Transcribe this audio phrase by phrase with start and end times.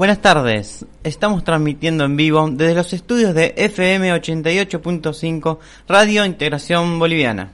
[0.00, 7.52] Buenas tardes, estamos transmitiendo en vivo desde los estudios de FM 88.5 Radio Integración Boliviana.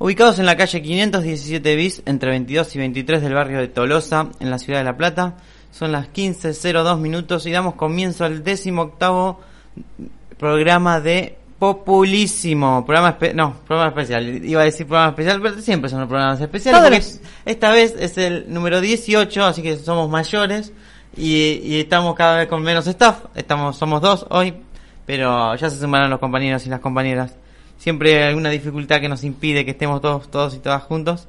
[0.00, 4.50] Ubicados en la calle 517 bis entre 22 y 23 del barrio de Tolosa, en
[4.50, 5.36] la ciudad de La Plata,
[5.70, 9.38] son las 15.02 minutos y damos comienzo al décimo octavo
[10.36, 16.08] programa de Populísimo, programa no, programa especial, iba a decir programa especial, pero siempre son
[16.08, 17.20] programas especiales.
[17.44, 20.72] esta vez es el número 18, así que somos mayores
[21.16, 24.52] y, estamos cada vez con menos staff, estamos somos dos hoy,
[25.06, 27.36] pero ya se sumarán los compañeros y las compañeras.
[27.78, 31.28] Siempre hay alguna dificultad que nos impide que estemos todos todos y todas juntos.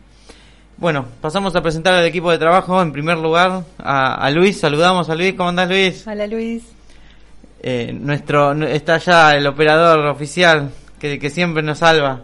[0.80, 2.80] Bueno, pasamos a presentar al equipo de trabajo.
[2.80, 4.58] En primer lugar, a, Luis.
[4.58, 5.34] Saludamos a Luis.
[5.34, 6.06] ¿Cómo andás, Luis?
[6.06, 6.64] Hola, Luis.
[7.62, 12.22] Eh, nuestro Está ya el operador oficial que, que siempre nos salva.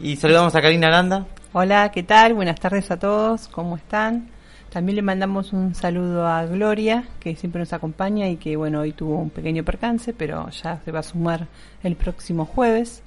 [0.00, 1.26] Y saludamos a Karina Aranda.
[1.52, 2.34] Hola, ¿qué tal?
[2.34, 3.46] Buenas tardes a todos.
[3.46, 4.30] ¿Cómo están?
[4.70, 8.92] También le mandamos un saludo a Gloria, que siempre nos acompaña y que, bueno, hoy
[8.92, 11.46] tuvo un pequeño percance, pero ya se va a sumar
[11.84, 13.02] el próximo jueves.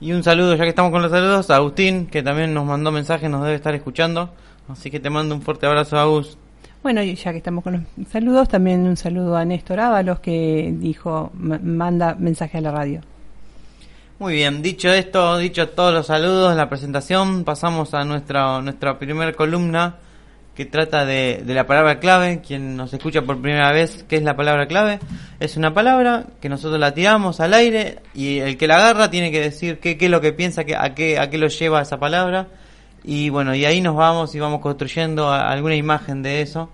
[0.00, 2.90] Y un saludo, ya que estamos con los saludos, a Agustín, que también nos mandó
[2.90, 4.30] mensaje, nos debe estar escuchando.
[4.68, 6.38] Así que te mando un fuerte abrazo, Agus.
[6.82, 10.72] Bueno, y ya que estamos con los saludos, también un saludo a Néstor Ábalos, que
[10.74, 13.02] dijo, manda mensaje a la radio.
[14.18, 19.34] Muy bien, dicho esto, dicho todos los saludos, la presentación, pasamos a nuestra, nuestra primera
[19.34, 19.96] columna
[20.60, 22.42] que trata de, la palabra clave.
[22.46, 24.98] Quien nos escucha por primera vez, ¿qué es la palabra clave?
[25.38, 29.30] Es una palabra que nosotros la tiramos al aire y el que la agarra tiene
[29.30, 31.80] que decir qué, qué es lo que piensa, que, a, qué, a qué lo lleva
[31.80, 32.48] esa palabra.
[33.02, 36.68] Y bueno, y ahí nos vamos y vamos construyendo alguna imagen de eso.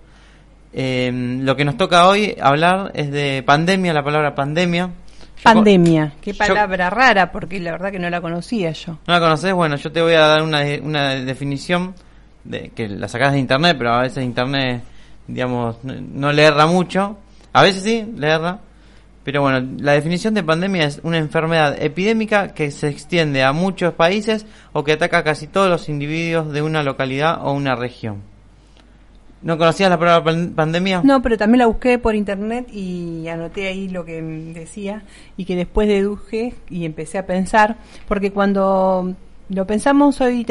[0.73, 1.09] Eh,
[1.41, 4.89] lo que nos toca hoy hablar es de pandemia, la palabra pandemia.
[5.41, 8.97] Pandemia, qué palabra rara, porque la verdad que no la conocía yo.
[9.07, 9.53] ¿No la conoces?
[9.53, 11.95] Bueno, yo te voy a dar una, una definición
[12.47, 14.83] de, que la sacas de internet, pero a veces internet,
[15.27, 17.17] digamos, no, le erra mucho.
[17.53, 18.59] A veces sí, le erra.
[19.23, 23.93] Pero bueno, la definición de pandemia es una enfermedad epidémica que se extiende a muchos
[23.93, 28.21] países o que ataca a casi todos los individuos de una localidad o una región.
[29.41, 31.01] ¿No conocías la palabra pandemia?
[31.03, 35.03] No, pero también la busqué por internet y anoté ahí lo que decía
[35.35, 37.77] y que después deduje y empecé a pensar,
[38.07, 39.13] porque cuando
[39.49, 40.45] lo pensamos hoy,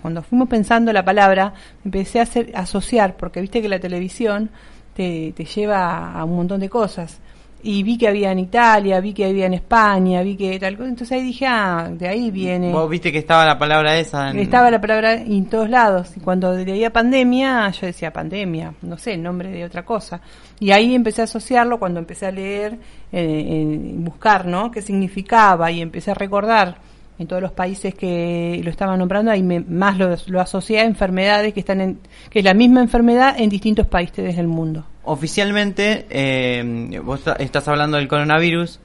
[0.00, 1.52] cuando fuimos pensando la palabra,
[1.84, 4.50] empecé a hacer, asociar, porque viste que la televisión
[4.94, 7.20] te, te lleva a un montón de cosas.
[7.64, 10.88] Y vi que había en Italia, vi que había en España, vi que tal cosa.
[10.88, 12.72] Entonces ahí dije, ah, de ahí viene.
[12.72, 14.32] Vos viste que estaba la palabra esa.
[14.32, 16.16] Estaba la palabra en todos lados.
[16.16, 20.20] Y cuando leía pandemia, yo decía pandemia, no sé, el nombre de otra cosa.
[20.58, 22.78] Y ahí empecé a asociarlo cuando empecé a leer,
[23.12, 24.72] eh, buscar, ¿no?
[24.72, 25.70] ¿Qué significaba?
[25.70, 26.78] Y empecé a recordar
[27.18, 31.54] en todos los países que lo estaban nombrando, ahí más lo, lo asocié a enfermedades
[31.54, 31.98] que están en,
[32.30, 34.84] que es la misma enfermedad en distintos países del mundo.
[35.04, 38.80] Oficialmente, eh, vos estás hablando del coronavirus,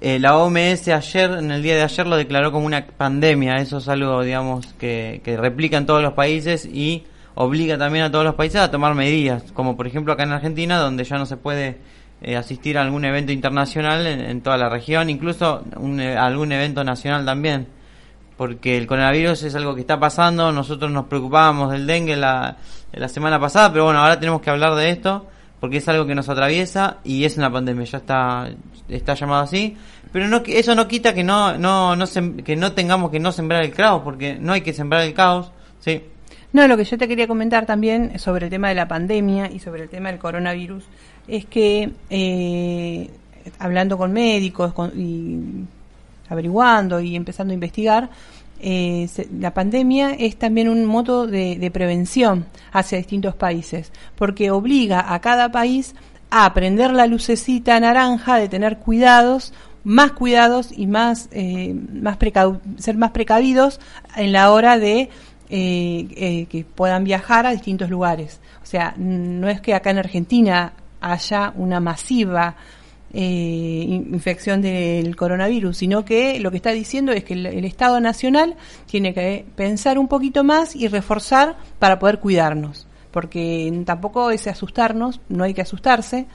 [0.00, 3.78] eh, la OMS ayer, en el día de ayer, lo declaró como una pandemia, eso
[3.78, 7.04] es algo, digamos, que, que replica en todos los países y
[7.34, 10.78] obliga también a todos los países a tomar medidas, como por ejemplo acá en Argentina,
[10.78, 11.78] donde ya no se puede
[12.26, 16.82] eh, asistir a algún evento internacional en, toda la región, incluso un, eh, algún evento
[16.82, 17.66] nacional también,
[18.38, 22.56] porque el coronavirus es algo que está pasando, nosotros nos preocupábamos del dengue la,
[23.08, 25.26] semana pasada, pero bueno, ahora tenemos que hablar de esto,
[25.60, 28.48] porque es algo que nos atraviesa y es una pandemia, ya está,
[28.88, 29.76] está llamado así,
[30.10, 32.06] pero no, eso no quita que no, no, no
[32.42, 35.52] que no tengamos que no sembrar el caos, porque no hay que sembrar el caos,
[35.80, 36.02] ¿sí?
[36.54, 39.58] No, lo que yo te quería comentar también sobre el tema de la pandemia y
[39.58, 40.84] sobre el tema del coronavirus
[41.26, 43.10] es que eh,
[43.58, 45.38] hablando con médicos y
[46.28, 48.10] averiguando y empezando a investigar,
[48.60, 55.20] eh, la pandemia es también un modo de, prevención hacia distintos países, porque obliga a
[55.20, 55.94] cada país
[56.30, 59.52] a aprender la lucecita naranja de tener cuidados,
[59.84, 62.16] más cuidados y más, eh, más
[62.78, 63.80] ser más precavidos
[64.16, 65.10] en la hora de
[65.50, 68.40] eh, que puedan viajar a distintos lugares.
[68.62, 70.72] O sea, no es que acá en Argentina
[71.12, 72.56] haya una masiva
[73.12, 78.56] eh, infección del coronavirus, sino que lo que está diciendo es que el, Estado Nacional
[78.86, 85.20] tiene que pensar un poquito más y reforzar para poder cuidarnos, porque tampoco es asustarnos,
[85.28, 86.26] no hay que asustarse,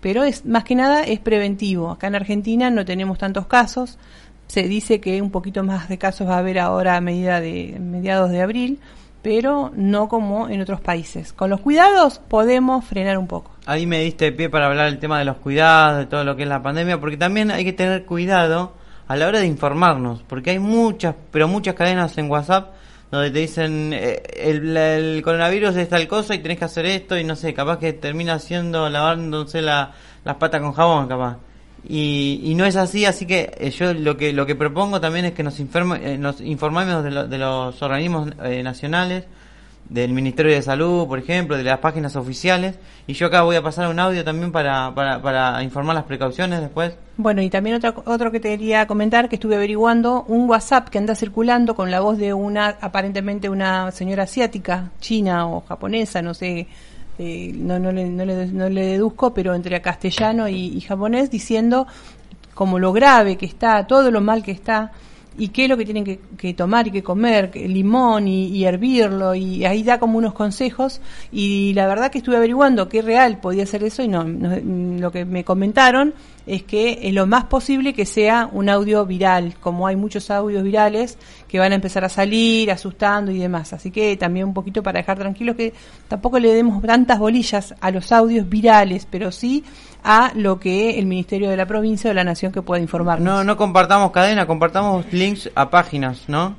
[0.00, 1.90] pero es más que nada es preventivo.
[1.90, 3.98] Acá en Argentina no tenemos tantos casos,
[4.46, 7.76] se dice que un poquito más de casos va a haber ahora a medida de
[7.80, 8.78] mediados de abril,
[9.22, 11.32] pero no como en otros países.
[11.32, 13.52] Con los cuidados podemos frenar un poco.
[13.66, 16.44] Ahí me diste pie para hablar del tema de los cuidados, de todo lo que
[16.44, 18.72] es la pandemia, porque también hay que tener cuidado
[19.06, 22.74] a la hora de informarnos, porque hay muchas, pero muchas cadenas en WhatsApp
[23.10, 27.24] donde te dicen eh, el, coronavirus es tal cosa y tenés que hacer esto y
[27.24, 29.92] no sé, capaz que termina haciendo lavándose la,
[30.24, 31.38] las patas con jabón, capaz.
[31.88, 35.24] Y, y no es así, así que eh, yo lo que lo que propongo también
[35.24, 39.24] es que nos, informe, eh, nos informemos de, de, los organismos eh, nacionales,
[39.88, 42.76] del Ministerio de Salud, por ejemplo, de las páginas oficiales.
[43.06, 46.60] Y yo acá voy a pasar un audio también para, para, para informar las precauciones
[46.60, 46.94] después.
[47.16, 50.98] Bueno, y también otro, otro que te quería comentar, que estuve averiguando, un WhatsApp que
[50.98, 56.34] anda circulando con la voz de una, aparentemente una señora asiática, china o japonesa, no
[56.34, 56.68] sé
[57.22, 61.86] eh, no, no, le, no, le, no, le, deduzco, pero entre castellano y, japonés, diciendo
[62.54, 64.92] como lo grave que está, todo lo mal que está,
[65.36, 69.66] y qué es lo que tienen que, tomar y que comer, limón y, hervirlo, y
[69.66, 73.84] ahí da como unos consejos, y la verdad que estuve averiguando qué real podía ser
[73.84, 76.14] eso, y no, lo que me comentaron
[76.46, 80.62] es que es lo más posible que sea un audio viral, como hay muchos audios
[80.62, 83.72] virales que van a empezar a salir asustando y demás.
[83.72, 85.72] Así que también un poquito para dejar tranquilos que
[86.08, 89.64] tampoco le demos tantas bolillas a los audios virales, pero sí
[90.02, 93.20] a lo que el Ministerio de la Provincia o la Nación que pueda informar.
[93.20, 96.56] No, no compartamos cadena, compartamos links a páginas, ¿no?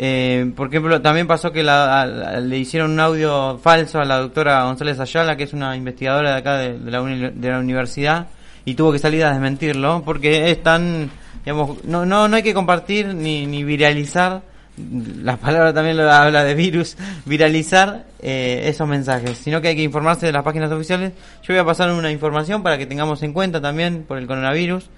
[0.00, 5.00] Eh, por ejemplo, también pasó que le hicieron un audio falso a la doctora González
[5.00, 8.28] Ayala, que es una investigadora de acá de, la, de la universidad,
[8.68, 11.10] y tuvo que salir a desmentirlo porque es tan,
[11.42, 14.42] digamos, no, no, no hay que compartir ni, ni viralizar,
[15.22, 19.82] la palabra también lo habla de virus, viralizar eh, esos mensajes, sino que hay que
[19.82, 21.12] informarse de las páginas oficiales.
[21.42, 24.90] Yo voy a pasar una información para que tengamos en cuenta también por el coronavirus,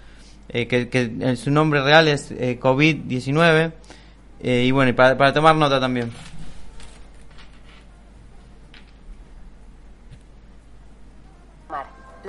[0.49, 3.73] eh, que, su nombre real es eh, COVID-19,
[4.43, 6.11] y bueno, para, para tomar nota también.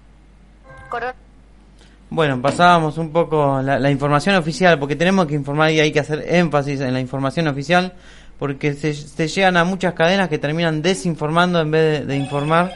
[2.09, 6.23] Bueno, pasábamos un poco la, información oficial, porque tenemos que informar y hay que hacer
[6.27, 7.93] énfasis en la información oficial,
[8.39, 12.71] porque se, llegan a muchas cadenas que terminan desinformando en vez de, informar.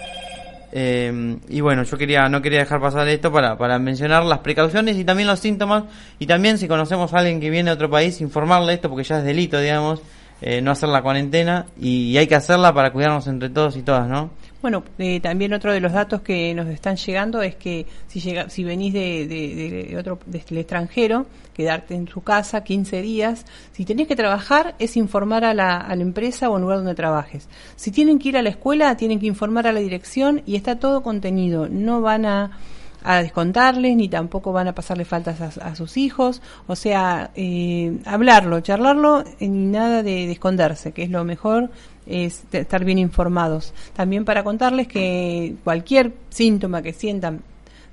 [0.72, 4.98] Eh, y bueno, yo quería no quería dejar pasar esto para, para mencionar las precauciones
[4.98, 5.84] y también los síntomas.
[6.20, 9.20] Y también, si conocemos a alguien que viene de otro país, informarle esto, porque ya
[9.20, 10.02] es delito, digamos,
[10.42, 14.08] eh, no hacer la cuarentena y hay que hacerla para cuidarnos entre todos y todas,
[14.08, 14.32] ¿no?
[14.62, 18.50] Bueno, eh, también otro de los datos que nos están llegando es que si llega,
[18.50, 24.08] si venís de, de, otro del extranjero, quedarte en su casa 15 días, si tenés
[24.08, 27.50] que trabajar es informar a la, a la empresa o al lugar donde trabajes.
[27.76, 30.78] Si tienen que ir a la escuela, tienen que informar a la dirección y está
[30.78, 31.68] todo contenido.
[31.68, 32.60] No van a
[33.04, 38.60] a descontarles, ni tampoco van a pasarle faltas a, sus hijos, o sea, eh, hablarlo,
[38.62, 41.70] charlarlo, ni nada de, de, esconderse, que es lo mejor
[42.06, 43.74] es estar bien informados.
[43.94, 47.42] También para contarles que cualquier síntoma que sientan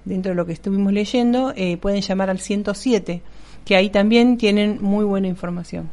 [0.04, 3.22] dentro de lo que estuvimos leyendo, eh, pueden llamar al 107,
[3.64, 5.90] que ahí también tienen muy buena información.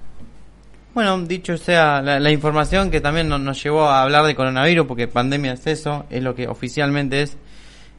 [0.93, 5.51] Bueno, dicho sea la, información que también nos, llevó a hablar de coronavirus, porque pandemia
[5.53, 7.38] es eso, es lo que oficialmente es.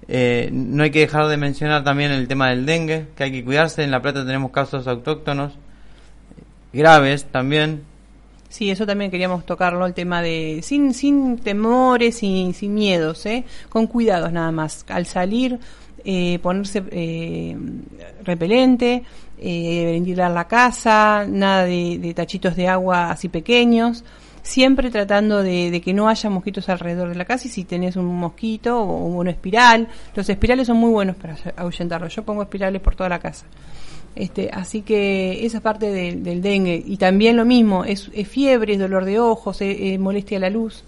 [0.09, 3.45] Eh, no hay que dejar de mencionar también el tema del dengue, que hay que
[3.45, 3.83] cuidarse.
[3.83, 5.53] En La Plata tenemos casos autóctonos
[6.73, 7.83] graves también.
[8.49, 13.45] Sí, eso también queríamos tocarlo, el tema de sin, sin temores y sin miedos, ¿eh?
[13.69, 14.85] con cuidados nada más.
[14.89, 15.59] Al salir,
[16.05, 17.57] eh, ponerse eh,
[18.25, 19.03] repelente,
[19.39, 24.05] eh, ventilar la casa, nada de, de tachitos de agua así pequeños
[24.47, 28.07] siempre tratando de, que no haya mosquitos alrededor de la casa y si tenés un
[28.07, 32.15] mosquito o una espiral, los espirales son muy buenos para ahuyentarlos.
[32.15, 33.47] Yo pongo espirales por toda la casa.
[34.15, 36.83] Este, así que esa parte del dengue.
[36.85, 40.85] Y también lo mismo, es, fiebre, es dolor de ojos, es, molestia a la luz,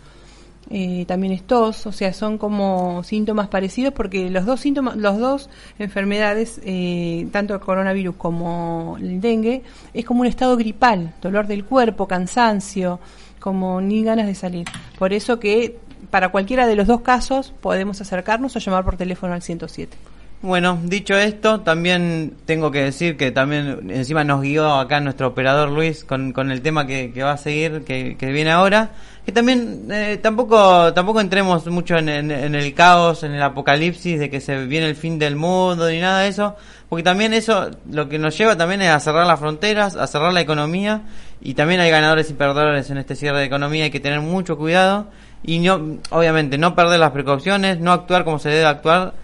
[0.71, 5.19] eh, también es tos, o sea, son como síntomas parecidos porque los dos síntomas, los
[5.19, 9.63] dos enfermedades, eh, tanto el coronavirus como el dengue,
[9.95, 13.01] es como un estado gripal, dolor del cuerpo, cansancio,
[13.41, 14.67] como ni ganas de salir.
[14.99, 15.79] Por eso que
[16.11, 19.97] para cualquiera de los dos casos podemos acercarnos o llamar por teléfono al 107.
[20.41, 25.69] Bueno, dicho esto, también tengo que decir que también encima nos guió acá nuestro operador
[25.69, 28.91] Luis con, con el tema que, va a seguir, que, viene ahora,
[29.27, 34.31] que también eh, tampoco tampoco entremos mucho en, en, el caos, en el apocalipsis de
[34.31, 36.55] que se viene el fin del mundo ni nada de eso,
[36.89, 40.33] porque también eso lo que nos lleva también es a cerrar las fronteras, a cerrar
[40.33, 41.03] la economía
[41.41, 44.57] y también hay ganadores y perdedores en este cierre de economía, hay que tener mucho
[44.57, 45.09] cuidado
[45.43, 49.15] y no, obviamente no perder las precauciones, no actuar como se debe actuar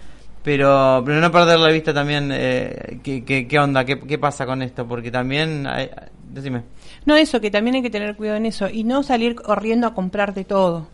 [0.45, 4.61] pero pero no perder la vista también eh, ¿qué, qué, onda qué, qué pasa con
[4.61, 5.91] esto porque también hay,
[6.29, 6.63] decime.
[7.07, 9.95] No eso que también hay que tener cuidado en eso y no salir corriendo a
[9.95, 10.87] comprar de todo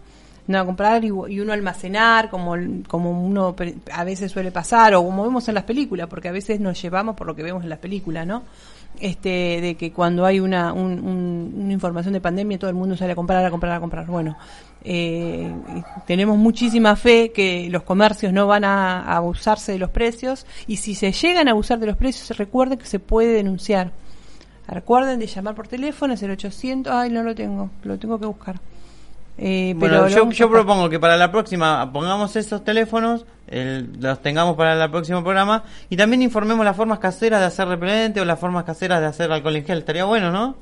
[0.47, 2.55] no a comprar y, y, uno almacenar como
[2.87, 3.55] como uno
[3.93, 7.17] a veces suele pasar o como vemos en las películas porque a veces nos llevamos
[7.17, 8.45] por lo que vemos en las películas no
[9.00, 13.16] este, de que cuando hay una, una información de pandemia todo el mundo sale a
[13.16, 14.07] comprar, a comprar, a comprar.
[14.07, 14.37] Bueno,
[14.83, 15.52] eh,
[16.07, 20.95] tenemos muchísima fe que los comercios no van a, abusarse de los precios y si
[20.95, 23.92] se llegan a abusar de los precios, recuerden que se puede denunciar.
[24.66, 28.26] Recuerden de llamar por teléfono, es el 800, ay, no lo tengo, lo tengo que
[28.26, 28.61] buscar.
[29.43, 34.85] Eh, pero yo, yo propongo que para la próxima pongamos esos teléfonos, los tengamos para
[34.85, 38.65] el próximo programa y también informemos las formas caseras de hacer repelente o las formas
[38.65, 39.79] caseras de hacer alcohol en gel.
[39.79, 40.57] Estaría bueno, ¿no?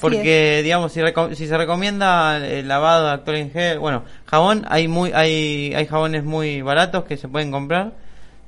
[0.00, 1.00] Porque, digamos, si,
[1.34, 5.86] si se recomienda el lavado de alcohol en gel, bueno, jabón, hay muy hay, hay
[5.86, 7.92] jabones muy baratos que se pueden comprar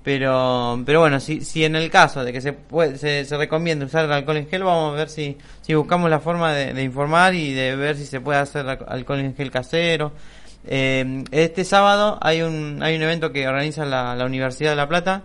[0.02, 3.85] pero, pero bueno, si, si en el caso de que se, puede, se, se recomienda
[3.85, 7.35] usar el alcohol en gel, vamos a ver si, si buscamos la forma de, informar
[7.35, 10.12] y de ver si se puede hacer alcohol en gel casero.
[10.67, 14.88] Eh, este sábado hay un, hay un evento que organiza la, la Universidad de La
[14.88, 15.25] Plata.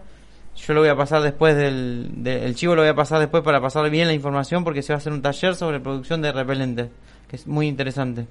[0.55, 3.59] Yo lo voy a pasar después del, del chivo, lo voy a pasar después para
[3.59, 6.89] pasar bien la información porque se va a hacer un taller sobre producción de repelentes,
[7.27, 8.27] que es muy interesante.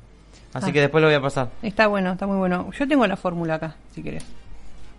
[0.52, 0.72] Así ah.
[0.72, 1.50] que después lo voy a pasar.
[1.62, 2.70] Está bueno, está muy bueno.
[2.78, 4.24] Yo tengo la fórmula acá, si querés.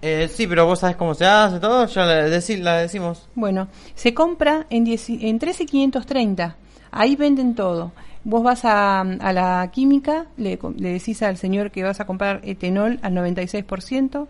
[0.06, 3.30] Eh, sí, pero vos sabés cómo se hace todo, ya la, la decimos.
[3.36, 6.56] Bueno, se compra en, en 13.530,
[6.92, 7.94] ahí venden todo.
[8.26, 12.42] Vos vas a, a la química, le, le, decís al señor que vas a comprar
[12.44, 14.28] etanol al 96%,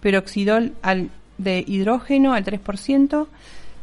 [0.00, 3.26] peroxidol al, de hidrógeno al 3%,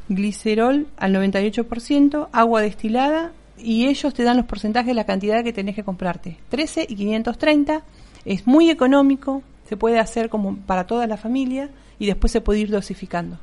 [0.09, 5.53] glicerol al 98%, agua destilada y ellos te dan los porcentajes de la cantidad que
[5.53, 6.37] tenés que comprarte.
[6.49, 7.83] 13 y 530,
[8.25, 11.69] es muy económico, se puede hacer como para toda la familia
[11.99, 13.37] y después se puede ir dosificando.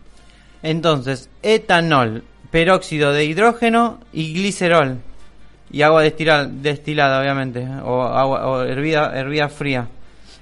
[0.63, 4.99] Entonces, etanol, peróxido de hidrógeno y glicerol.
[5.71, 9.89] Y agua destilada, obviamente, o agua o hervida, hervida fría.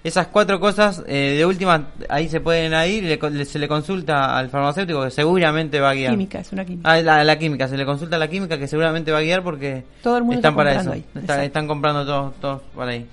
[0.04, 5.04] Esas cuatro cosas, eh, de última, ahí se pueden ir, se le consulta al farmacéutico
[5.04, 6.10] que seguramente va a guiar.
[6.10, 6.92] Química, es una química.
[6.92, 9.84] Ah, la, química, se le consulta a la química que seguramente va a guiar porque
[10.02, 10.92] Todo el mundo están para eso.
[11.40, 13.06] están comprando todos, todos para ahí.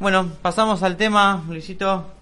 [0.00, 2.13] Bueno, pasamos al tema, Luisito.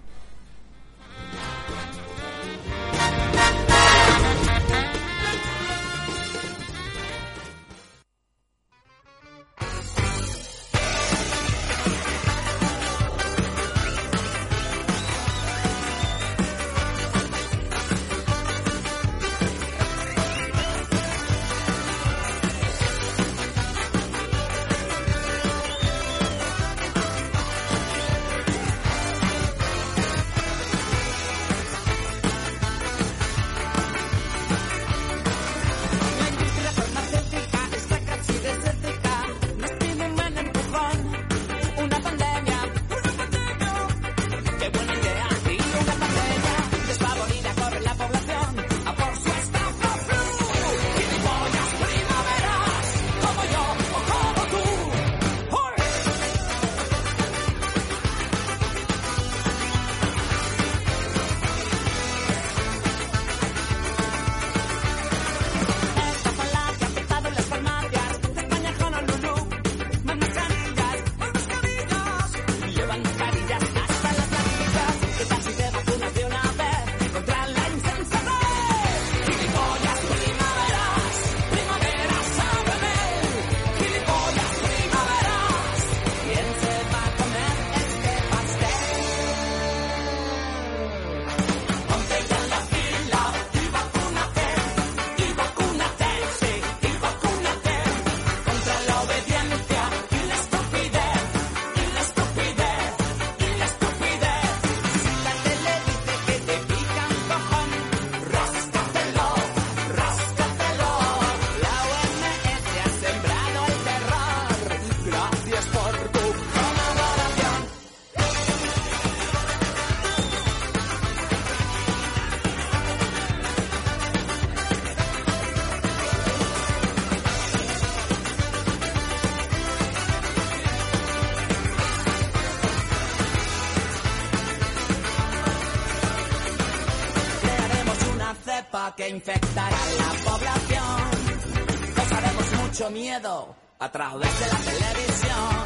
[139.13, 141.93] Que infectará la población.
[141.95, 145.62] Causaremos mucho miedo a través de la televisión.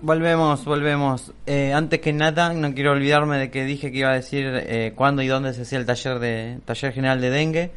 [0.00, 1.32] Volvemos, volvemos.
[1.46, 4.92] Eh, antes que nada, no quiero olvidarme de que dije que iba a decir eh,
[4.94, 7.70] cuándo y dónde se hacía el taller de taller general de dengue.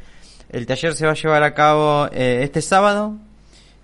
[0.50, 3.16] El taller se va a llevar a cabo eh, este sábado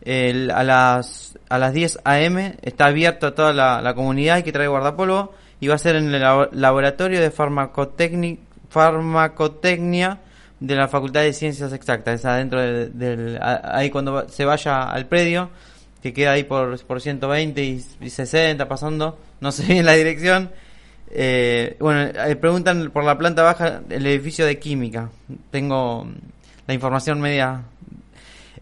[0.03, 2.55] el- a las a las 10 a.m.
[2.61, 6.13] Está abierto a toda la, la comunidad que trae guardapolvo y va a ser en
[6.13, 10.19] el labo- laboratorio de farmacotecni- farmacotecnia
[10.59, 14.83] de la Facultad de Ciencias Exactas, es adentro de- del a- ahí cuando se vaya
[14.83, 15.49] al predio
[16.01, 20.51] que queda ahí por, por 120 y, y 60 pasando, no sé bien la dirección.
[21.09, 25.09] Eh, bueno, eh, preguntan por la planta baja el edificio de química.
[25.51, 26.07] Tengo
[26.67, 27.63] la información media.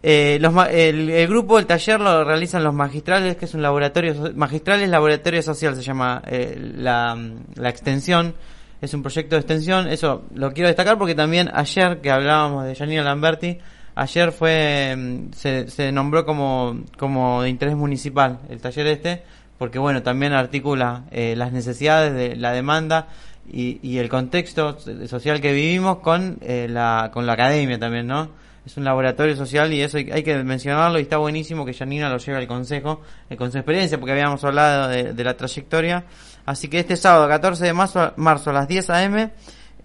[0.02, 4.32] Eh, los, el, el grupo, el taller lo realizan los magistrales, que es un laboratorio,
[4.34, 7.18] magistrales laboratorio social se llama eh, la,
[7.56, 8.34] la extensión.
[8.80, 12.74] Es un proyecto de extensión, eso lo quiero destacar porque también ayer que hablábamos de
[12.74, 13.58] Janina Lamberti,
[13.96, 19.22] ayer fue mm, se, se nombró como, como de interés municipal el taller este,
[19.58, 23.08] porque bueno, también articula eh, las necesidades de la demanda
[23.50, 28.06] y, y el contexto so- social que vivimos con, eh, la, con la academia también,
[28.06, 28.28] ¿no?
[28.66, 32.18] Es un laboratorio social y eso hay, que mencionarlo y está buenísimo que Janina lo
[32.18, 33.00] lleve al consejo,
[33.38, 36.04] con su experiencia, porque habíamos hablado de, de la trayectoria.
[36.44, 39.30] Así que este sábado, 14 de marzo, marzo a las 10 a.m.,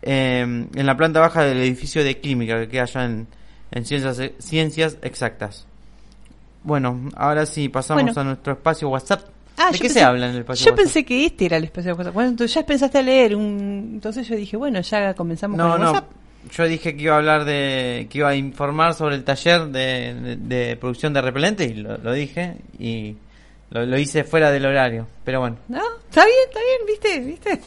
[0.02, 3.28] eh, en la planta baja del edificio de química que queda allá en,
[3.72, 5.66] en ciencias, ciencias exactas.
[6.64, 8.22] Bueno, ahora sí, pasamos Bueno.
[8.22, 9.22] a nuestro espacio WhatsApp.
[9.58, 10.84] Ah, ¿De qué se pensé- habla en el espacio Yo WhatsApp?
[10.86, 12.14] pensé que este era el espacio WhatsApp.
[12.14, 13.92] Bueno, tú ya pensaste a leer un...
[13.96, 15.92] Entonces yo dije, bueno, ya comenzamos No, con el no.
[15.94, 16.10] WhatsApp.
[16.52, 18.08] Yo dije que iba a hablar de.
[18.10, 21.98] que iba a informar sobre el taller de, de- de producción de repelente y lo,
[22.00, 23.16] lo dije y
[23.72, 25.08] lo, lo hice fuera del horario.
[25.24, 25.58] Pero bueno.
[25.68, 25.82] ¿No?
[26.10, 27.20] Está bien, está bien, ¿viste?
[27.20, 27.62] ¿Viste?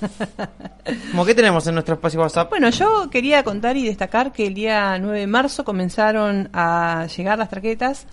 [1.10, 2.50] ¿Cómo qué tenemos en nuestro espacio WhatsApp?
[2.50, 7.38] Bueno, yo quería contar y destacar que el día 9 de marzo comenzaron a llegar
[7.38, 8.06] las tarjetas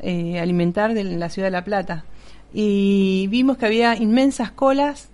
[0.00, 2.04] eh, alimentar de la ciudad de La Plata.
[2.52, 5.08] Y vimos que había inmensas colas,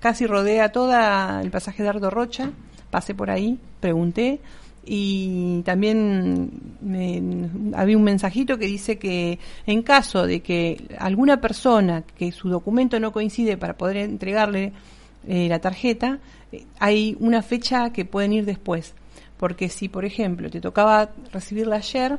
[0.00, 2.50] casi rodea toda el pasaje de Ardo Rocha.
[2.90, 4.40] Pasé por ahí, pregunté.
[4.84, 12.02] Y también me- había un mensajito que dice que en caso de que alguna persona
[12.18, 14.72] que su documento no coincide para poder entregarle
[15.28, 16.18] eh, la tarjeta,
[16.50, 18.94] eh, hay una fecha que pueden ir después.
[19.36, 22.18] Porque si, por ejemplo, te tocaba recibirla ayer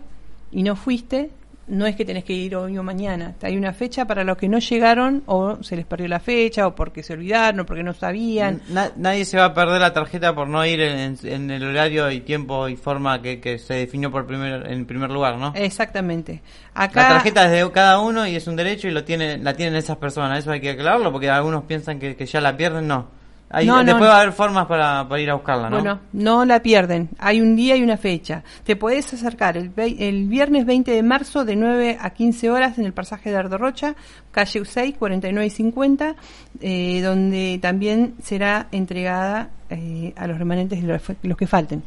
[0.51, 1.31] y no fuiste,
[1.67, 3.35] no es que tenés que ir hoy o mañana.
[3.41, 6.75] Hay una fecha para los que no llegaron o se les perdió la fecha o
[6.75, 8.61] porque se olvidaron o porque no sabían.
[8.69, 12.11] Na- nadie se va a perder la tarjeta por no ir en, en el horario
[12.11, 15.53] y tiempo y forma que, que se definió por primer, en primer lugar, ¿no?
[15.55, 16.41] Exactamente.
[16.73, 19.53] Acá, La tarjeta es de cada uno y es un derecho y lo tiene, la
[19.53, 20.39] tienen esas personas.
[20.39, 22.87] Eso hay que aclararlo porque algunos piensan que, que ya la pierden.
[22.87, 23.22] No.
[23.55, 24.07] Ahí, No, después no.
[24.07, 25.77] va a haber formas para, para ir a buscarla, ¿no?
[25.77, 27.09] Bueno, no la pierden.
[27.19, 28.43] Hay un día y una fecha.
[28.63, 32.85] Te podés acercar el, el viernes 20 de marzo de 9 a 15 horas en
[32.85, 33.95] el pasaje de Ardo Rocha,
[34.31, 36.15] calle U6, 49 y 50,
[36.61, 41.83] eh, donde también será entregada eh, a los remanentes de los, los que falten.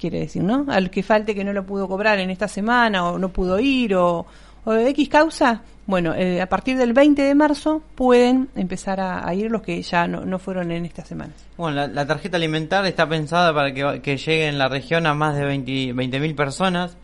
[0.00, 0.66] Quiere decir, ¿no?
[0.68, 3.94] Al que falte que no lo pudo cobrar en esta semana o no pudo ir
[3.94, 4.26] o,
[4.64, 9.34] o de X causa, bueno, eh, a partir del 20 de marzo pueden empezar a,
[9.34, 11.34] ir los que ya no, no fueron en estas semanas.
[11.56, 15.36] Bueno, la, tarjeta alimentar está pensada para que, que llegue en la región a más
[15.36, 16.96] de 20 mil personas.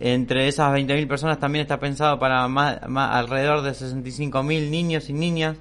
[0.00, 5.56] Entre esas 20.000 personas también está pensado para más- alrededor de 65.000 niños y niñas.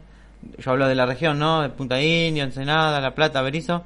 [0.57, 1.61] Yo hablo de la región, ¿no?
[1.61, 3.83] De Punta Indio, Ensenada, La Plata, Berizo.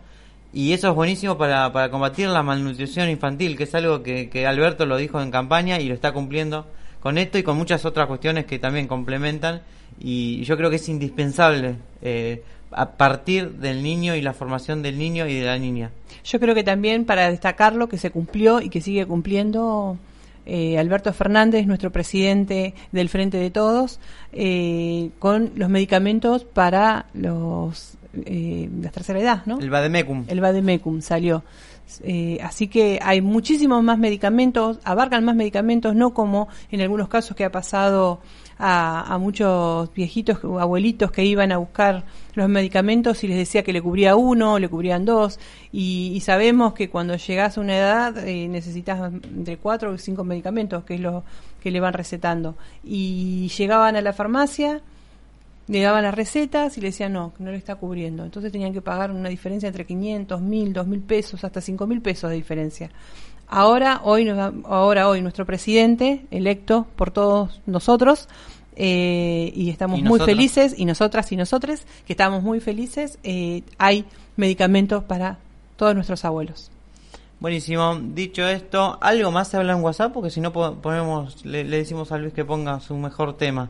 [0.53, 4.47] Y eso es buenísimo para, para combatir la malnutrición infantil, que es algo que, que
[4.47, 6.65] Alberto lo dijo en campaña y lo está cumpliendo
[7.07, 9.61] con esto y con muchas otras cuestiones que también complementan.
[9.97, 14.97] Y yo creo que es indispensable eh, a partir del niño y la formación del
[14.97, 15.91] niño y de la niña.
[16.25, 19.97] Yo creo que también para destacarlo que se cumplió y que sigue cumpliendo
[20.45, 24.01] eh, Alberto Fernández, nuestro presidente del Frente de Todos,
[24.33, 29.59] eh, con los medicamentos para los eh, la tercera edad, ¿no?
[29.59, 30.25] El Bademecum.
[30.27, 31.43] El Vademecum salió.
[32.03, 37.35] Eh, así que hay muchísimos más medicamentos, abarcan más medicamentos, no como en algunos casos
[37.35, 38.19] que ha pasado
[38.59, 43.73] a, a muchos viejitos, abuelitos que iban a buscar los medicamentos y les decía que
[43.73, 45.39] le cubría uno, le cubrían dos,
[45.71, 50.83] y, sabemos que cuando llegas a una edad eh, necesitas entre cuatro o cinco medicamentos,
[50.83, 51.23] que es lo
[51.61, 52.57] que le van recetando.
[52.83, 54.81] Y llegaban a la farmacia,
[55.67, 58.23] le daban las recetas y le decían no, que no le está cubriendo.
[58.23, 62.35] Entonces tenían que pagar una diferencia entre 500, 1000, 2000 pesos, hasta 5000 pesos de
[62.37, 62.89] diferencia.
[63.49, 68.27] Ahora, hoy, nos ahora hoy nuestro presidente, electo por todos nosotros,
[68.75, 73.63] eh, y estamos Y muy felices, y nosotras y nosotres, que estamos muy felices, eh,
[73.77, 75.39] hay medicamentos para
[75.77, 76.71] todos nuestros abuelos.
[77.39, 77.95] Buenísimo.
[78.01, 80.11] Dicho esto, ¿algo más se habla en WhatsApp?
[80.11, 83.69] Porque si no po- ponemos, le, le decimos a Luis que ponga su mejor tema.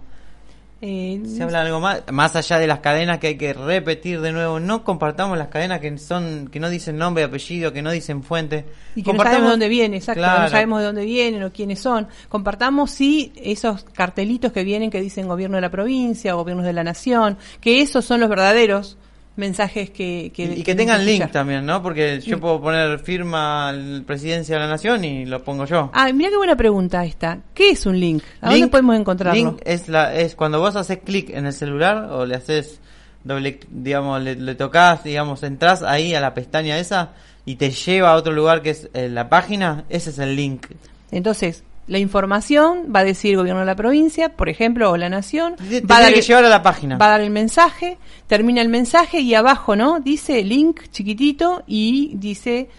[0.79, 2.03] Eh, ¿Se habla algo más?
[2.11, 5.79] Más allá de las cadenas que hay que repetir de nuevo, no compartamos las cadenas
[5.79, 8.65] que son que no dicen nombre y apellido, que no dicen fuente.
[8.95, 10.43] Y que no Compartamos- sabemos dónde viene, exacto, Claro.
[10.43, 12.07] no sabemos de dónde vienen o quiénes son.
[12.29, 16.83] Compartamos sí esos cartelitos que vienen que dicen gobierno de la provincia gobiernos de la
[16.83, 18.97] nación, que esos son los verdaderos
[19.37, 20.31] mensajes que...
[20.33, 21.81] que y, que tengan link también, ¿no?
[21.81, 25.91] Porque yo puedo poner firma al presidencia de la nación y lo pongo yo.
[25.93, 27.39] Ah, mira qué buena pregunta esta.
[27.53, 28.23] ¿Qué es un link?
[28.41, 29.41] ¿A dónde podemos encontrarlo?
[29.41, 32.79] Link es la es cuando vos haces clic en el celular o le haces
[33.23, 37.11] doble, digamos, le, le tocas, digamos, entras ahí a la pestaña esa
[37.45, 40.67] y te lleva a otro lugar que es eh, la página, ese es el link.
[41.11, 45.55] Entonces, la información va a decir gobierno de la provincia, por ejemplo, o la nación.
[45.55, 46.97] Te, va a dar que el- llevar a la página.
[46.97, 47.97] Va a dar el mensaje,
[48.27, 49.99] termina el mensaje y abajo, ¿no?
[49.99, 52.69] Dice link chiquitito y dice,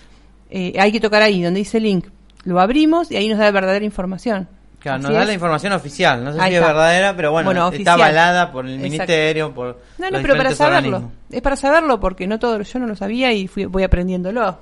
[0.50, 2.06] eh, hay que tocar ahí, donde dice link.
[2.44, 4.48] Lo abrimos y ahí nos da verdadera información.
[4.78, 5.26] Claro, nos da es.
[5.26, 6.72] la información oficial, no sé Ahí si es está.
[6.72, 8.90] verdadera, pero bueno, Bueno, está avalada por el Exacto.
[8.92, 10.96] ministerio, por No, los no, pero para saberlo.
[10.98, 11.12] organismos.
[11.32, 14.56] Es para saberlo porque no todo, yo no lo sabía y fui, voy aprendiéndolo.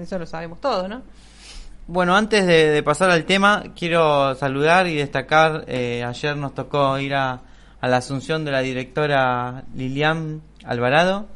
[0.00, 1.02] Eso lo sabemos todos, ¿no?
[1.86, 6.98] Bueno, antes de, de pasar al tema, quiero saludar y destacar, eh, ayer nos tocó
[6.98, 7.42] ir a,
[7.82, 11.26] la asunción de la directora Lilian Alvarado,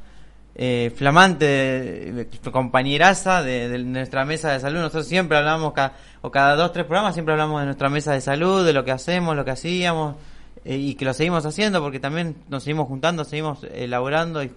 [0.55, 4.79] eh, flamante de- compañeraza de, nuestra mesa de salud.
[4.81, 8.23] Nosotros siempre hablamos, ca- o cada dos, tres programas, siempre hablamos de nuestra mesa de
[8.23, 10.17] salud, de lo que hacemos, lo que hacíamos,
[10.65, 14.51] eh, y que lo seguimos haciendo porque también nos seguimos juntando, seguimos elaborando y,